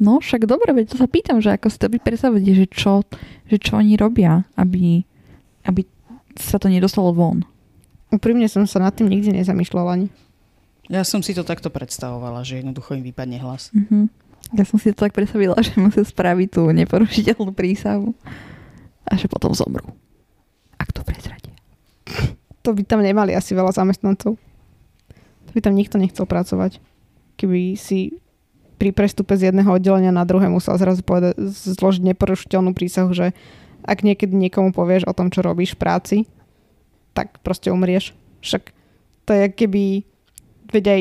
[0.00, 3.04] No, však dobre, veď to sa pýtam, že ako si to vy predstavíte, že čo,
[3.50, 5.04] že čo oni robia, aby,
[5.68, 5.84] aby
[6.40, 7.44] sa to nedostalo von.
[8.08, 10.08] Úprimne som sa nad tým nikdy nezamýšľala ani.
[10.90, 13.70] Ja som si to takto predstavovala, že jednoducho im vypadne hlas.
[13.76, 14.10] Mhm.
[14.50, 18.14] Ja som si to tak predstavila, že musia spraviť tú neporušiteľnú prísahu
[19.06, 19.94] a že potom zomrú.
[20.78, 21.54] Ak to prezradie.
[22.60, 24.36] To by tam nemali asi veľa zamestnancov.
[24.36, 26.76] To by tam nikto nechcel pracovať.
[27.40, 28.20] Keby si
[28.76, 33.32] pri prestupe z jedného oddelenia na druhé musel zrazu povedať, zložiť neporušiteľnú prísahu, že
[33.84, 36.16] ak niekedy niekomu povieš o tom, čo robíš v práci,
[37.16, 38.12] tak proste umrieš.
[38.44, 38.76] Však
[39.24, 39.84] to je keby,
[40.68, 41.00] veď aj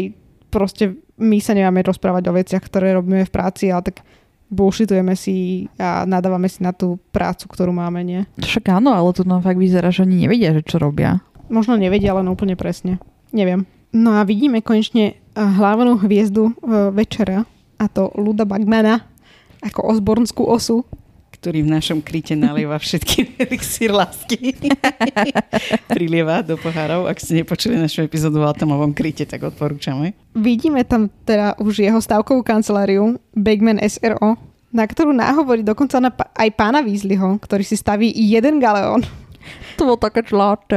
[0.49, 4.01] proste my sa nemáme rozprávať o veciach, ktoré robíme v práci, ale tak
[4.49, 8.25] bullshitujeme si a nadávame si na tú prácu, ktorú máme, nie?
[8.41, 11.21] Však áno, ale tu nám fakt vyzerá, že oni nevedia, že čo robia.
[11.53, 12.97] Možno nevedia, len úplne presne.
[13.29, 13.69] Neviem.
[13.93, 16.53] No a vidíme konečne hlavnú hviezdu
[16.93, 17.45] večera,
[17.77, 19.05] a to Luda Bagmana
[19.65, 20.85] ako osbornskú osu.
[21.39, 24.59] Ktorý v našom kryte nalieva všetky elixír lásky.
[25.95, 27.07] Prilieva do pohárov.
[27.07, 30.19] Ak ste nepočuli našu epizódu o atomovom kryte, tak odporúčame.
[30.35, 34.35] Vidíme tam teda už jeho stavkovú kanceláriu Bagman SRO,
[34.75, 39.07] na ktorú náhovorí dokonca na, aj pána Weasleyho, ktorý si staví jeden galeón.
[39.79, 40.75] To bolo také čláte.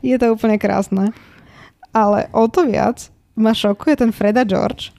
[0.00, 1.12] Je to úplne krásne.
[1.92, 4.96] Ale o to viac ma šokuje ten Freda George,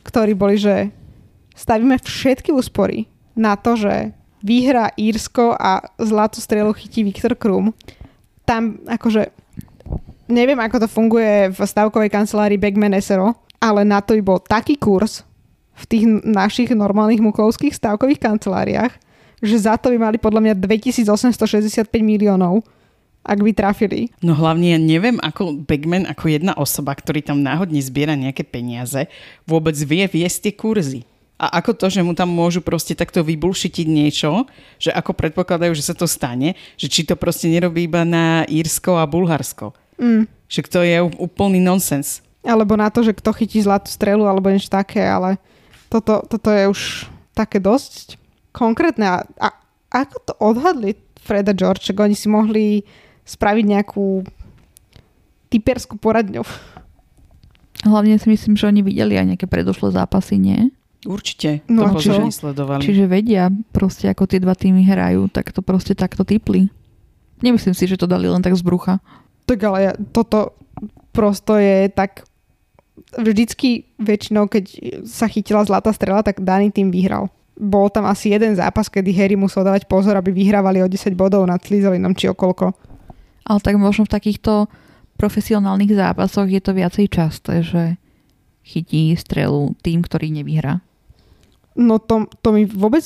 [0.00, 0.88] ktorí boli, že
[1.52, 7.72] stavíme všetky úspory na to, že vyhrá Írsko a zlatú strelu chytí Viktor Krum.
[8.44, 9.32] Tam akože
[10.28, 15.24] neviem, ako to funguje v stavkovej kancelárii Bagman SRO, ale na to bol taký kurz
[15.74, 18.92] v tých našich normálnych mukovských stavkových kanceláriách,
[19.42, 22.62] že za to by mali podľa mňa 2865 miliónov
[23.24, 24.12] ak by trafili.
[24.20, 29.08] No hlavne ja neviem, ako Bagman, ako jedna osoba, ktorý tam náhodne zbiera nejaké peniaze,
[29.48, 31.00] vôbec vie viesť tie kurzy.
[31.34, 34.46] A ako to, že mu tam môžu proste takto vybulšitiť niečo,
[34.78, 38.94] že ako predpokladajú, že sa to stane, že či to proste nerobí iba na Írsko
[38.94, 39.74] a Bulharsko.
[39.98, 40.30] Mm.
[40.46, 42.22] Že to je úplný nonsens.
[42.46, 45.42] Alebo na to, že kto chytí zlatú strelu alebo niečo také, ale
[45.90, 48.20] toto, toto je už také dosť
[48.54, 49.06] konkrétne.
[49.06, 49.48] A, a
[49.90, 52.84] ako to odhadli Freda George, že oni si mohli
[53.24, 54.22] spraviť nejakú
[55.48, 56.42] typerskú poradňu.
[57.86, 60.73] Hlavne si myslím, že oni videli aj nejaké predošlé zápasy, nie?
[61.04, 62.80] Určite, no to čiže, sledovali.
[62.80, 66.72] Čiže vedia proste, ako tie dva týmy hrajú, tak to proste takto typli.
[67.44, 69.04] Nemyslím si, že to dali len tak z brucha.
[69.44, 70.56] Tak ale ja, toto
[71.12, 72.24] prosto je tak
[73.14, 74.64] vždycky väčšinou, keď
[75.04, 77.28] sa chytila zlatá strela, tak daný tým vyhral.
[77.54, 81.46] Bol tam asi jeden zápas, kedy Harry musel dávať pozor, aby vyhrávali o 10 bodov
[81.46, 82.74] nad Slizolinom či okolko.
[83.44, 84.66] Ale tak možno v takýchto
[85.14, 87.82] profesionálnych zápasoch je to viacej časté, že
[88.66, 90.82] chytí strelu tým, ktorý nevyhrá.
[91.74, 93.02] No to, to mi vôbec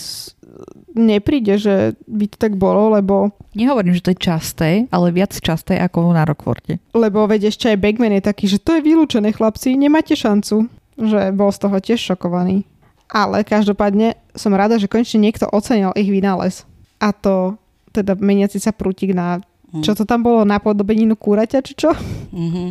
[0.92, 3.32] nepríde, že by to tak bolo, lebo...
[3.54, 6.82] Nehovorím, že to je časté, ale viac časté ako na Rockforte.
[6.92, 10.68] Lebo veď ešte aj Bagman je taký, že to je vylúčené, chlapci, nemáte šancu.
[10.98, 12.66] Že bol z toho tiež šokovaný.
[13.08, 16.66] Ale každopádne som rada, že konečne niekto ocenil ich vynález.
[16.98, 17.56] A to
[17.94, 19.84] teda meniaci sa prútik na Mm.
[19.84, 20.48] Čo to tam bolo?
[20.48, 21.92] Napodobeninu kúraťa, či čo?
[22.32, 22.68] Mm-hmm.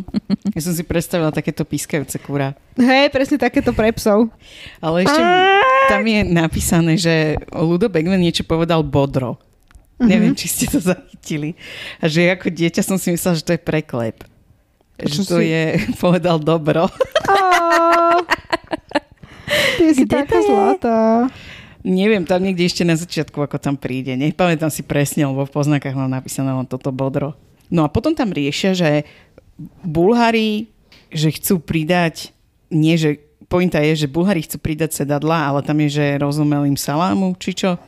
[0.50, 2.58] Ja som si predstavila takéto pískajúce kúra.
[2.74, 4.26] Hej, presne takéto pre psov.
[4.82, 5.22] Ale ešte
[5.86, 9.38] tam je napísané, že Ludo Begman niečo povedal bodro.
[9.38, 10.08] Mm-hmm.
[10.10, 11.54] Neviem, či ste to zachytili.
[12.02, 14.18] A že ako dieťa som si myslela, že to je preklep.
[14.98, 15.54] Že to si...
[15.54, 15.62] je
[16.02, 16.90] povedal dobro.
[19.78, 21.30] Ty si taká zlatá.
[21.88, 24.12] Neviem, tam niekde ešte na začiatku, ako tam príde.
[24.12, 27.32] Nepamätám si presne, lebo v poznákach mám napísané len toto bodro.
[27.72, 29.08] No a potom tam riešia, že
[29.80, 30.68] Bulhári,
[31.08, 32.36] že chcú pridať,
[32.68, 33.16] nie že,
[33.48, 37.80] pointa je, že Bulhári chcú pridať sedadla, ale tam je, že rozumelým salámu, či čo?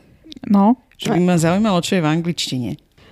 [0.49, 0.81] No.
[0.97, 2.71] Že by ma zaujímalo, čo je v angličtine.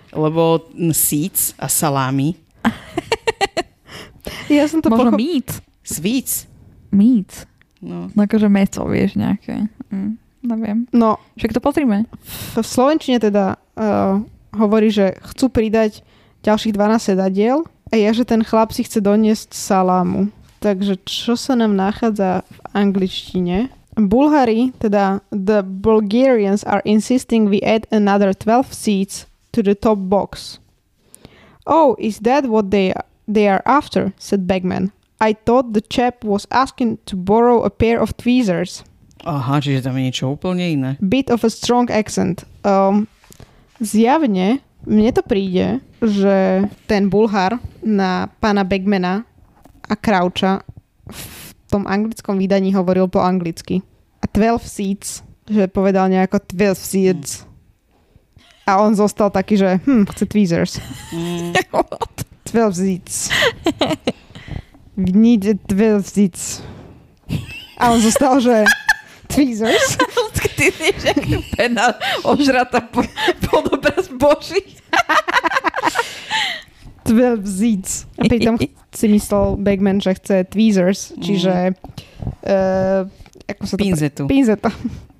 [0.09, 2.33] Lebo seats a salámy.
[4.57, 5.21] ja som to Možno pochop...
[5.21, 5.49] meat.
[5.85, 6.49] Sweets.
[6.89, 7.45] Meat.
[7.77, 8.09] No.
[8.09, 9.69] no akože meso, vieš, nejaké.
[9.93, 10.17] Mm.
[10.39, 10.87] Neviem.
[10.95, 12.07] No, Však to pozrime.
[12.55, 14.23] V, Slovenčine teda uh,
[14.55, 16.01] hovorí, že chcú pridať
[16.47, 20.31] ďalších 12 sedadiel a je, že ten chlap si chce doniesť salámu.
[20.59, 23.71] Takže čo sa nám nachádza v angličtine?
[23.99, 30.59] Bulhári, teda the Bulgarians are insisting we add another 12 seats to the top box.
[31.67, 32.93] Oh, is that what they,
[33.27, 34.13] they are after?
[34.17, 34.91] said Bagman.
[35.19, 38.83] I thought the chap was asking to borrow a pair of tweezers.
[39.28, 40.91] Aha, čiže tam je niečo úplne iné.
[41.03, 42.47] Bit of a strong accent.
[42.63, 43.07] Um,
[43.84, 49.28] zjavne Mne to príde, že ten Bulhar na pána Begmana
[49.84, 50.63] a Croucha
[51.11, 51.24] v
[51.67, 53.84] tom anglickom vydaní hovoril po anglicky.
[54.24, 55.20] A 12 seats,
[55.51, 57.43] že povedal nejako 12 seats.
[58.63, 60.74] A on zostal taký, že hm, chce tweezers.
[61.11, 61.51] Mm,
[62.55, 63.15] 12 seats.
[64.95, 66.63] We need 12 seats.
[67.76, 68.63] A on zostal, že
[69.30, 69.95] tweezers.
[70.59, 71.23] Ty vieš, jak
[71.55, 71.95] pena
[72.27, 72.99] ožrata po,
[73.47, 74.59] podobraz Boží.
[77.07, 78.03] 12 seats.
[78.19, 78.59] A pritom
[78.91, 81.73] si myslel Bagman, že chce tweezers, čiže
[82.43, 83.07] uh,
[83.47, 84.23] ako sa to pre- pinzetu.
[84.27, 84.69] Pinzeta.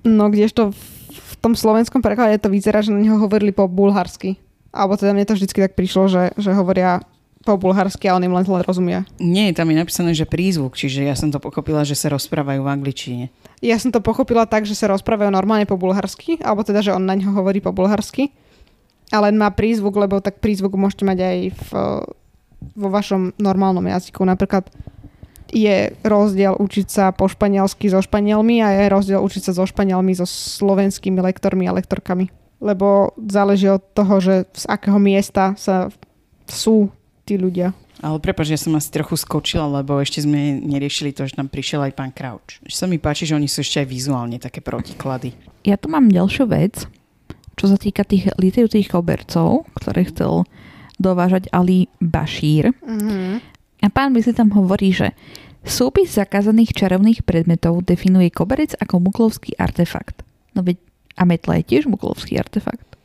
[0.04, 0.76] No kdežto
[1.10, 4.36] v tom slovenskom preklade to vyzerá, že na neho hovorili po bulharsky.
[4.70, 7.02] Alebo teda mne to vždycky tak prišlo, že, že hovoria
[7.48, 9.08] po bulharsky a on im len zle rozumie.
[9.18, 12.72] Nie, tam je napísané, že prízvuk, čiže ja som to pochopila, že sa rozprávajú v
[12.72, 13.26] angličtine.
[13.64, 17.08] Ja som to pochopila tak, že sa rozprávajú normálne po bulharsky, alebo teda, že on
[17.08, 18.32] na neho hovorí po bulharsky.
[19.10, 21.70] A len má prízvuk, lebo tak prízvuk môžete mať aj v,
[22.78, 24.22] vo vašom normálnom jazyku.
[24.22, 24.70] Napríklad
[25.50, 30.14] je rozdiel učiť sa po španielsky so Španielmi a je rozdiel učiť sa so Španielmi
[30.14, 32.30] so slovenskými lektormi a lektorkami.
[32.62, 35.90] Lebo záleží od toho, že z akého miesta sa
[36.46, 36.94] sú
[37.30, 37.78] tí ľudia.
[38.02, 41.86] Ale prepáč, ja som asi trochu skočila, lebo ešte sme neriešili to, že tam prišiel
[41.86, 42.58] aj pán Crouch.
[42.66, 45.36] Že sa mi páči, že oni sú ešte aj vizuálne také protiklady.
[45.68, 46.88] Ja tu mám ďalšiu vec,
[47.60, 50.48] čo sa týka tých litajúcich kobercov, ktoré chcel
[50.96, 52.72] dovážať Ali Bashir.
[52.80, 53.32] Mm-hmm.
[53.84, 55.12] A pán Weasley tam hovorí, že
[55.68, 60.24] súpis zakázaných čarovných predmetov definuje koberec ako muklovský artefakt.
[60.56, 60.80] No veď
[61.20, 62.96] a metla je tiež muklovský artefakt.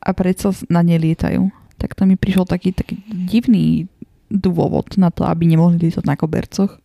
[0.00, 1.52] A predsa na ne lietajú.
[1.78, 3.90] Tak to mi prišiel taký, taký divný
[4.30, 6.80] dôvod na to, aby nemohli lietať na kobercoch.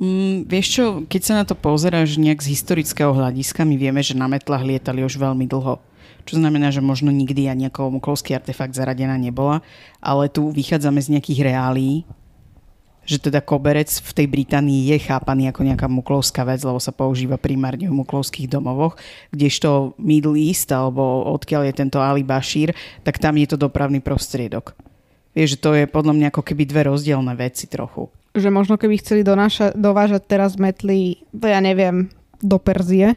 [0.00, 4.16] Mm, vieš čo, keď sa na to pozeráš nejak z historického hľadiska, my vieme, že
[4.16, 5.78] na metlách lietali už veľmi dlho.
[6.22, 9.60] Čo znamená, že možno nikdy ani ako muklovský artefakt zaradená nebola,
[9.98, 12.06] ale tu vychádzame z nejakých reálií,
[13.02, 17.34] že teda koberec v tej Británii je chápaný ako nejaká muklovská vec, lebo sa používa
[17.34, 18.94] primárne v muklovských domovoch,
[19.34, 24.78] kdežto Middle East, alebo odkiaľ je tento Ali Bashir, tak tam je to dopravný prostriedok.
[25.32, 28.12] Vieš, že to je podľa mňa ako keby dve rozdielne veci trochu.
[28.36, 33.16] Že možno keby chceli donáša, dovážať teraz metly, ja neviem, do Perzie,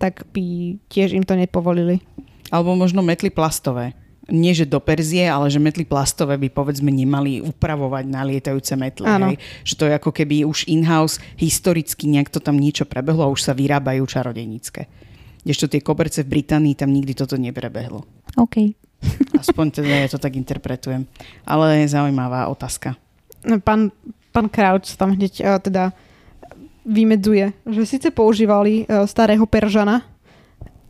[0.00, 2.00] tak by tiež im to nepovolili.
[2.48, 3.92] Alebo možno metly plastové.
[4.30, 9.06] Nie, že do Perzie, ale že metly plastové by povedzme nemali upravovať na lietajúce metly.
[9.10, 9.34] Áno.
[9.34, 9.42] Hej?
[9.66, 13.42] Že to je ako keby už in-house historicky nejak to tam niečo prebehlo a už
[13.42, 14.86] sa vyrábajú čarodejnícke.
[15.42, 18.06] Kdežto tie koberce v Británii tam nikdy toto neprebehlo.
[18.38, 18.76] OK.
[19.42, 21.08] Aspoň teda ja to tak interpretujem.
[21.48, 22.94] Ale zaujímavá otázka.
[23.42, 23.88] No, Pán,
[24.30, 25.96] pán Crouch tam hneď uh, teda
[26.84, 30.04] vymedzuje, že síce používali uh, starého Peržana,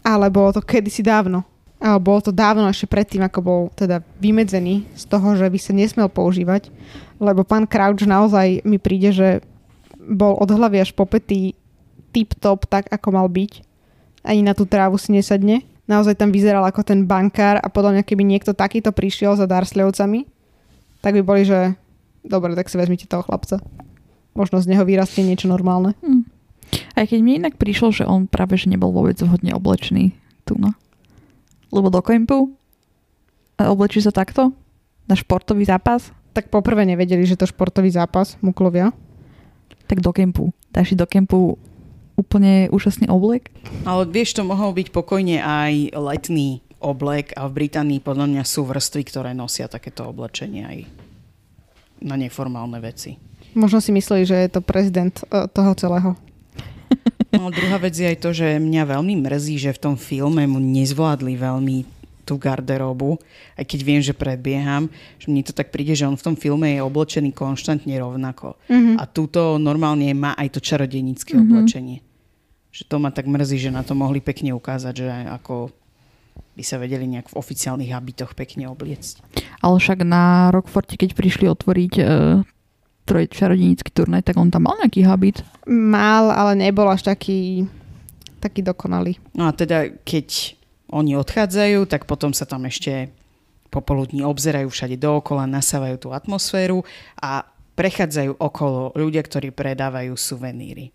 [0.03, 1.47] ale bolo to kedysi dávno.
[1.81, 5.73] Ale bolo to dávno ešte predtým, ako bol teda vymedzený z toho, že by sa
[5.73, 6.69] nesmel používať.
[7.17, 9.29] Lebo pán Crouch naozaj mi príde, že
[9.97, 11.57] bol od hlavy až po pety
[12.13, 13.65] tip-top tak, ako mal byť.
[14.21, 15.65] Ani na tú trávu si nesadne.
[15.89, 20.29] Naozaj tam vyzeral ako ten bankár a podľa mňa, keby niekto takýto prišiel za Darsleyovcami,
[21.01, 21.75] tak by boli, že
[22.23, 23.59] dobre, tak si vezmite toho chlapca.
[24.37, 25.97] Možno z neho vyrastie niečo normálne.
[26.05, 26.29] Hm.
[26.95, 30.15] Aj keď mi inak prišlo, že on práve že nebol vôbec vhodne oblečený
[30.47, 30.77] tu, no.
[31.71, 32.55] Lebo do kempu
[33.59, 34.51] a oblečí sa takto
[35.07, 38.95] na športový zápas, Tak poprvé nevedeli, že to športový zápas, muklovia.
[39.91, 40.55] tak do kempu.
[40.71, 41.59] Dáš si do kempu
[42.15, 43.51] úplne úžasný oblek.
[43.83, 48.63] Ale vieš, to mohol byť pokojne aj letný oblek a v Británii podľa mňa sú
[48.63, 50.79] vrstvy, ktoré nosia takéto oblečenie aj
[52.07, 53.19] na neformálne veci.
[53.59, 56.15] Možno si mysleli, že je to prezident uh, toho celého.
[57.31, 60.59] No, druhá vec je aj to, že mňa veľmi mrzí, že v tom filme mu
[60.59, 61.77] nezvládli veľmi
[62.27, 63.19] tú garderobu,
[63.59, 64.87] aj keď viem, že predbieham,
[65.19, 68.55] že mne to tak príde, že on v tom filme je oblečený konštantne rovnako.
[68.71, 68.99] Mhm.
[68.99, 71.43] A túto normálne má aj to čarodejnícke Mhm.
[71.43, 71.99] oblečenie.
[72.71, 75.75] Že to ma tak mrzí, že na to mohli pekne ukázať, že ako
[76.55, 79.23] by sa vedeli nejak v oficiálnych habitoch pekne obliecť.
[79.59, 82.05] Ale však na Rockforte, keď prišli otvoriť e,
[83.11, 85.43] troj čarodejnícky turnaj, tak on tam mal nejaký habit.
[85.67, 87.67] Mal, ale nebol až taký,
[88.39, 89.19] taký dokonalý.
[89.35, 90.55] No a teda, keď
[90.95, 93.11] oni odchádzajú, tak potom sa tam ešte
[93.75, 96.87] popoludní obzerajú všade dookola, nasávajú tú atmosféru
[97.19, 97.43] a
[97.75, 100.95] prechádzajú okolo ľudia, ktorí predávajú suveníry.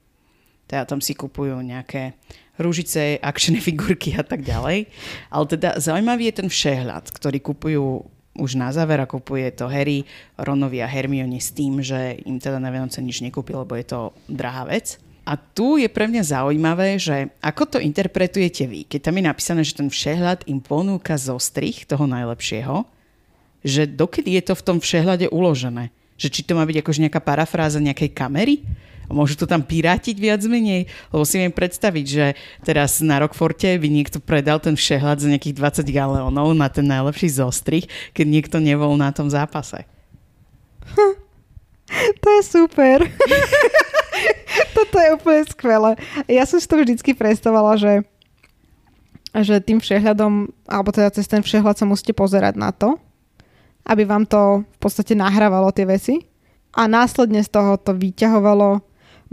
[0.68, 2.16] Teda tam si kupujú nejaké
[2.56, 4.88] rúžice, akčné figurky a tak ďalej.
[5.32, 7.86] Ale teda zaujímavý je ten všehľad, ktorý kupujú
[8.36, 10.04] už na záver a kupuje to Harry,
[10.36, 14.00] Ronovi a Hermione s tým, že im teda na Vianoce nič nekúpi, lebo je to
[14.28, 15.00] drahá vec.
[15.26, 19.62] A tu je pre mňa zaujímavé, že ako to interpretujete vy, keď tam je napísané,
[19.66, 22.86] že ten všehľad im ponúka zostrich toho najlepšieho,
[23.66, 25.90] že dokedy je to v tom všehľade uložené?
[26.22, 28.62] Že či to má byť akože nejaká parafráza nejakej kamery?
[29.10, 30.90] Môžu to tam pirátiť viac menej?
[31.14, 32.26] Lebo si viem predstaviť, že
[32.66, 37.38] teraz na Rockforte by niekto predal ten všehľad za nejakých 20 galeónov na ten najlepší
[37.38, 37.86] zostrih,
[38.18, 39.86] keď niekto nebol na tom zápase.
[42.22, 43.06] To je super.
[44.76, 45.92] Toto je úplne skvelé.
[46.26, 47.94] Ja som si to vždycky predstavovala, že,
[49.38, 52.98] že tým všehľadom, alebo teda cez ten všehľad sa musíte pozerať na to,
[53.86, 56.26] aby vám to v podstate nahrávalo tie veci
[56.74, 58.82] a následne z toho to vyťahovalo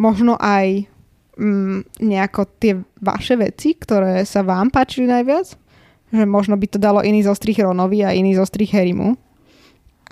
[0.03, 0.91] možno aj
[1.39, 5.55] mm, nejako tie vaše veci, ktoré sa vám páčili najviac.
[6.11, 9.15] Že možno by to dalo iný zostrih Ronovi a iný zostrih Harrymu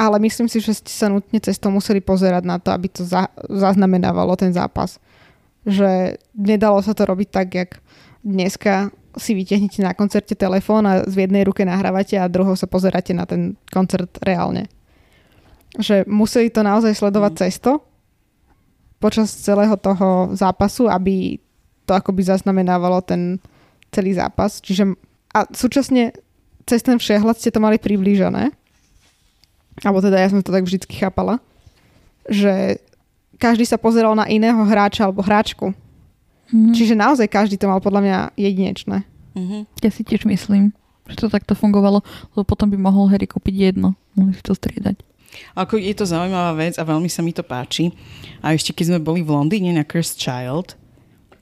[0.00, 3.04] ale myslím si, že ste sa nutne cez to museli pozerať na to, aby to
[3.04, 4.96] za, zaznamenávalo ten zápas.
[5.68, 7.70] Že nedalo sa to robiť tak, jak
[8.24, 8.88] dneska
[9.20, 13.28] si vytiahnete na koncerte telefón a z jednej ruke nahrávate a druhou sa pozeráte na
[13.28, 14.72] ten koncert reálne.
[15.76, 17.40] Že museli to naozaj sledovať mm.
[17.44, 17.84] cesto
[19.00, 21.40] počas celého toho zápasu, aby
[21.88, 23.40] to akoby zaznamenávalo ten
[23.90, 24.60] celý zápas.
[24.62, 24.94] Čiže
[25.34, 26.14] a súčasne
[26.68, 28.54] cez ten všehľad ste to mali priblížené
[29.84, 31.40] alebo teda ja som to tak vždycky chápala,
[32.28, 32.80] že
[33.40, 35.72] každý sa pozeral na iného hráča alebo hráčku.
[36.50, 36.74] Mm-hmm.
[36.76, 39.06] Čiže naozaj každý to mal podľa mňa jedinečné.
[39.38, 39.60] Mm-hmm.
[39.80, 40.76] Ja si tiež myslím,
[41.08, 42.04] že to takto fungovalo,
[42.36, 43.96] lebo potom by mohol Harry kúpiť jedno.
[44.18, 45.00] Mohli si to striedať.
[45.54, 47.90] Ako je to zaujímavá vec a veľmi sa mi to páči.
[48.42, 50.74] A ešte keď sme boli v Londýne na Cursed Child,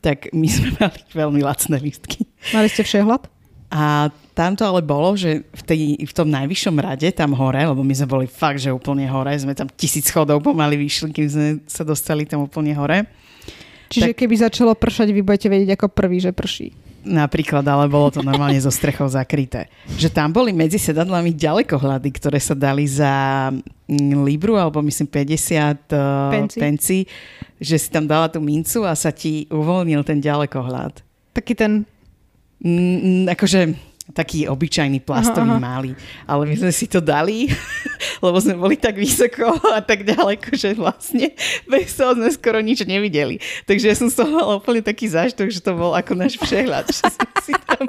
[0.00, 2.24] tak my sme mali veľmi lacné lístky.
[2.54, 3.28] Mali ste všehľad?
[3.68, 7.84] A tam to ale bolo, že v, tej, v tom najvyššom rade, tam hore, lebo
[7.84, 11.48] my sme boli fakt, že úplne hore, sme tam tisíc schodov pomaly vyšli, kým sme
[11.68, 13.04] sa dostali tam úplne hore.
[13.92, 16.87] Čiže tak, keby začalo pršať, vy budete vedieť ako prvý, že prší.
[17.06, 19.70] Napríklad, ale bolo to normálne zo strechou zakryté.
[19.96, 25.94] Že tam boli medzi sedadlami ďalekohľady, ktoré sa dali za mm, libru, alebo myslím 50
[25.94, 26.58] uh, penci.
[26.58, 26.98] penci,
[27.62, 31.00] že si tam dala tú mincu a sa ti uvoľnil ten ďalekohľad.
[31.32, 31.86] Taký ten
[32.58, 33.60] Mm, mm, akože
[34.10, 35.68] taký obyčajný plastový aha, aha.
[35.78, 35.92] malý.
[36.26, 37.46] Ale my sme si to dali,
[38.22, 41.32] lebo sme boli tak vysoko a tak ďaleko, že vlastne
[41.72, 43.38] bez toho sme skoro nič nevideli.
[43.66, 46.86] Takže ja som z toho mala úplne taký zážitok, že to bol ako náš všehľad.
[46.98, 47.84] Že sme si tam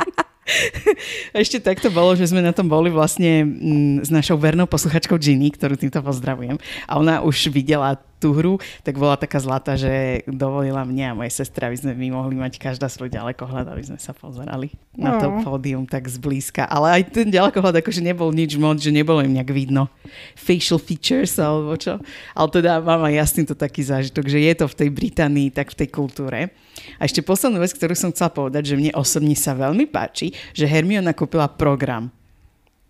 [1.33, 5.21] a ešte takto bolo, že sme na tom boli vlastne mm, s našou vernou posluchačkou
[5.21, 6.57] Ginny, ktorú týmto pozdravujem.
[6.89, 11.31] A ona už videla tú hru, tak bola taká zlatá, že dovolila mne a moje
[11.31, 15.07] sestra, aby sme my mohli mať každá svoj ďalekohľad, aby sme sa pozerali no.
[15.07, 15.39] na to no.
[15.41, 16.67] pódium tak zblízka.
[16.67, 19.87] Ale aj ten ďalekohľad akože nebol nič moc, že nebolo im nejak vidno
[20.35, 21.97] facial features alebo čo.
[22.35, 25.71] Ale teda mám aj jasný to taký zážitok, že je to v tej Británii, tak
[25.71, 26.51] v tej kultúre.
[26.99, 30.67] A ešte poslednú vec, ktorú som chcela povedať, že mne osobne sa veľmi páči, že
[30.67, 32.11] Hermiona kúpila program.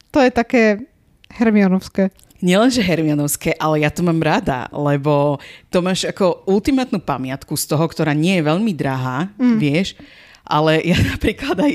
[0.10, 0.90] To je také
[1.30, 2.10] Hermionovské.
[2.40, 7.84] Nielenže Hermionovské, ale ja to mám rada, lebo to máš ako ultimátnu pamiatku z toho,
[7.84, 9.58] ktorá nie je veľmi drahá, mm.
[9.60, 10.00] vieš,
[10.48, 11.74] ale ja napríklad aj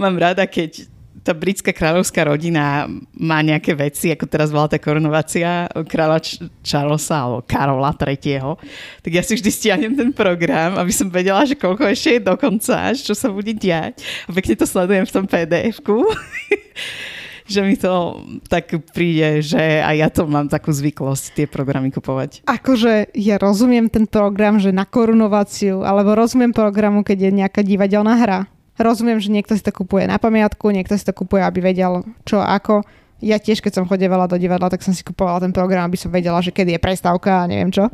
[0.00, 0.88] mám rada, keď
[1.28, 6.24] tá britská kráľovská rodina má nejaké veci, ako teraz bola tá korunovácia kráľa
[6.64, 8.56] Charlesa alebo Karola III.
[9.04, 12.96] Tak ja si vždy stiahnem ten program, aby som vedela, že koľko ešte je dokonca,
[12.96, 14.00] čo sa bude diať.
[14.24, 16.00] A pekne to sledujem v tom PDF-ku.
[17.48, 22.44] že mi to tak príde, že aj ja to mám takú zvyklosť tie programy kupovať.
[22.44, 28.14] Akože ja rozumiem ten program, že na korunováciu, alebo rozumiem programu, keď je nejaká divadelná
[28.20, 28.40] hra.
[28.78, 32.38] Rozumiem, že niekto si to kupuje na pamiatku, niekto si to kupuje, aby vedel čo
[32.38, 32.86] ako.
[33.18, 36.14] Ja tiež, keď som chodevala do divadla, tak som si kupovala ten program, aby som
[36.14, 37.90] vedela, že kedy je prestávka a neviem čo.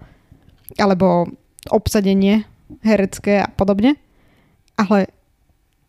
[0.77, 1.31] Alebo
[1.73, 2.45] obsadenie
[2.85, 3.97] herecké a podobne.
[4.77, 5.14] Ale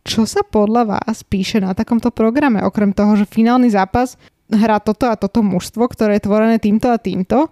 [0.05, 2.61] čo sa podľa vás píše na takomto programe?
[2.61, 4.21] Okrem toho, že finálny zápas
[4.53, 7.49] hrá toto a toto mužstvo, ktoré je tvorené týmto a týmto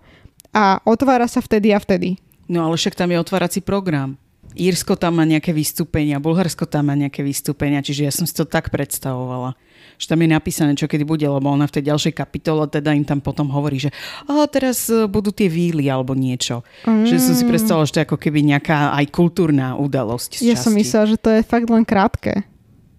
[0.54, 2.22] a otvára sa vtedy a vtedy.
[2.46, 4.22] No ale však tam je otvárací program.
[4.54, 8.46] Írsko tam má nejaké vystúpenia, Bulharsko tam má nejaké vystúpenia, čiže ja som si to
[8.46, 9.58] tak predstavovala.
[10.04, 13.08] Že tam je napísané, čo kedy bude, lebo ona v tej ďalšej kapitole teda im
[13.08, 13.90] tam potom hovorí, že
[14.28, 16.68] a teraz e, budú tie víly alebo niečo.
[16.84, 17.08] Mm.
[17.08, 20.44] Že som si predstavovala, že to je ako keby nejaká aj kultúrna udalosť.
[20.44, 20.64] Ja časti.
[20.68, 22.44] som myslela, že to je fakt len krátke.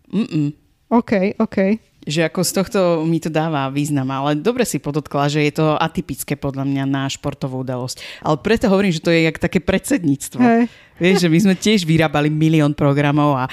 [0.09, 0.57] Mm-mm.
[0.88, 5.40] OK, OK že ako z tohto mi to dáva význam, ale dobre si podotkla, že
[5.40, 8.20] je to atypické podľa mňa na športovú udalosť.
[8.20, 10.40] Ale preto hovorím, že to je jak také predsedníctvo.
[10.40, 10.68] Hey.
[11.00, 13.44] Vieš, že my sme tiež vyrábali milión programov a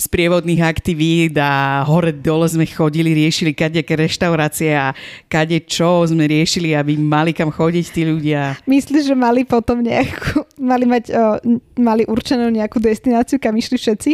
[0.00, 4.96] sprievodných aktivít a hore dole sme chodili, riešili kadejaké reštaurácie a
[5.28, 8.56] kade čo sme riešili, aby mali kam chodiť tí ľudia.
[8.64, 11.36] Myslíš, že mali potom nejakú, mali mať, uh,
[11.76, 14.12] mali určenú nejakú destináciu, kam išli všetci?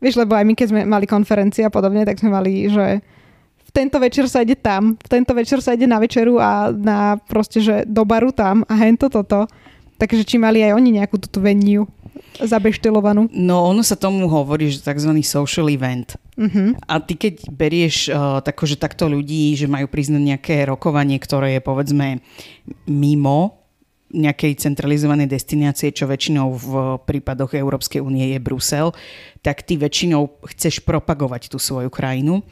[0.00, 3.04] Vieš, lebo aj my, keď sme mali konferencie a podobne, tak sme mali, že
[3.62, 7.20] v tento večer sa ide tam, v tento večer sa ide na večeru a na
[7.28, 9.46] proste, že do baru tam a hento toto.
[10.02, 11.86] Takže či mali aj oni nejakú túto venue
[12.40, 13.28] zabeštelovanú?
[13.32, 15.12] No ono sa tomu hovorí, že tzv.
[15.20, 16.16] social event.
[16.38, 16.72] Uh-huh.
[16.88, 21.58] A ty keď berieš uh, tako, že takto ľudí, že majú priznať nejaké rokovanie, ktoré
[21.58, 22.24] je povedzme
[22.88, 23.62] mimo
[24.12, 26.72] nejakej centralizovanej destinácie, čo väčšinou v
[27.08, 28.92] prípadoch Európskej únie je Brusel,
[29.40, 32.44] tak ty väčšinou chceš propagovať tú svoju krajinu.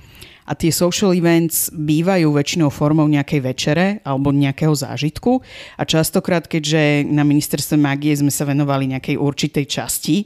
[0.50, 5.38] A tie social events bývajú väčšinou formou nejakej večere alebo nejakého zážitku.
[5.78, 10.16] A častokrát, keďže na ministerstve mágie sme sa venovali nejakej určitej časti,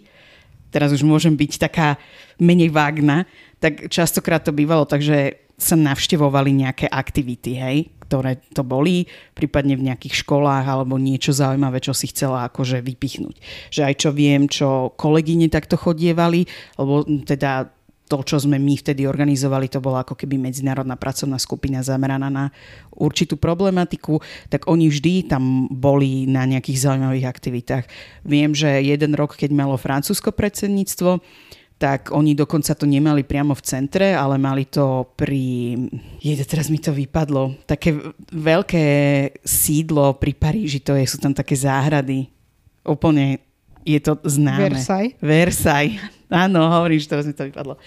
[0.72, 2.01] teraz už môžem byť taká
[2.41, 3.29] menej vágna,
[3.61, 7.77] tak častokrát to bývalo tak, že sa navštevovali nejaké aktivity, hej,
[8.09, 9.07] ktoré to boli,
[9.39, 13.37] prípadne v nejakých školách alebo niečo zaujímavé, čo si chcela akože vypichnúť.
[13.70, 17.70] Že aj čo viem, čo kolegyne takto chodievali, lebo teda
[18.05, 22.53] to, čo sme my vtedy organizovali, to bola ako keby medzinárodná pracovná skupina zameraná na
[22.93, 24.21] určitú problematiku,
[24.53, 27.85] tak oni vždy tam boli na nejakých zaujímavých aktivitách.
[28.29, 31.25] Viem, že jeden rok, keď malo francúzsko predsedníctvo,
[31.75, 35.75] tak oni dokonca to nemali priamo v centre, ale mali to pri...
[36.23, 37.67] Jede, teraz mi to vypadlo.
[37.67, 37.99] Také
[38.31, 38.87] veľké
[39.43, 42.31] sídlo pri Paríži, to je, sú tam také záhrady.
[42.87, 43.43] Úplne
[43.85, 44.73] je to známe.
[44.73, 45.13] Versailles?
[45.21, 46.01] Versailles.
[46.35, 47.78] Áno, hovoríš, teraz mi to vypadlo.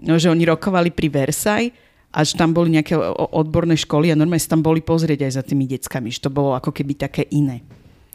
[0.00, 1.76] No, že oni rokovali pri Versailles
[2.08, 2.96] a že tam boli nejaké
[3.36, 6.56] odborné školy a normálne sa tam boli pozrieť aj za tými deckami, že to bolo
[6.56, 7.60] ako keby také iné.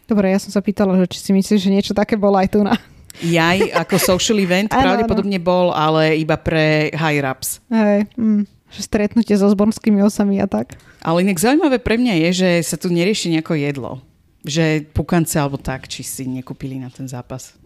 [0.10, 2.66] Dobre, ja som sa pýtala, že či si myslíš, že niečo také bolo aj tu
[2.66, 2.74] na...
[3.18, 7.60] Jaj, ako social event pravdepodobne bol, ale iba pre high ups.
[7.74, 10.78] Hej, mm, že stretnutie so zbornskými osami a tak.
[11.02, 13.92] Ale inak zaujímavé pre mňa je, že sa tu nerieši nejako jedlo.
[14.46, 17.58] Že pukance alebo tak, či si nekúpili na ten zápas.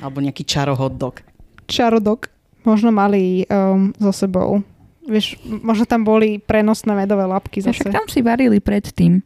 [0.00, 1.20] Alebo nejaký čaro hot dog.
[1.64, 2.28] Čarodok.
[2.60, 4.60] Možno mali um, so sebou.
[5.04, 7.88] Vieš, možno tam boli prenosné medové labky Ja, zase.
[7.88, 9.24] však tam si varili predtým.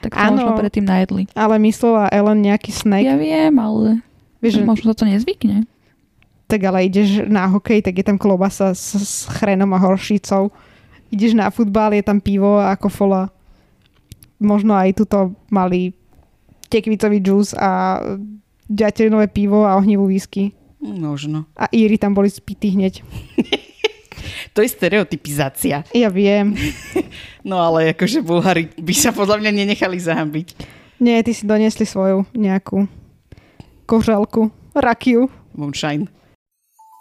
[0.00, 0.34] Tak to Áno.
[0.34, 1.22] možno predtým najedli.
[1.36, 3.04] Ale myslela Ellen nejaký snack.
[3.04, 4.00] Ja viem, ale
[4.40, 5.64] Vieš, že, možno sa to nezvykne.
[6.44, 10.50] tak ale ideš na hokej, tak je tam klobasa s, s chrenom a horšicou.
[11.08, 13.30] Ideš na futbal, je tam pivo a kofola.
[14.42, 15.94] Možno aj tuto mali
[16.68, 18.00] tekvicový džús a
[18.68, 20.52] ďatelinové pivo a ohnivú whisky.
[20.84, 21.48] Možno.
[21.56, 23.00] A Íry tam boli spití hneď.
[24.54, 25.82] To je stereotypizácia.
[25.92, 26.54] Ja viem.
[27.44, 30.56] No ale akože Bulhári by sa podľa mňa nenechali zahambiť.
[30.96, 32.88] Nie, ty si doniesli svoju nejakú
[33.84, 35.28] kožalku, rakiu.
[35.52, 36.08] Moonshine.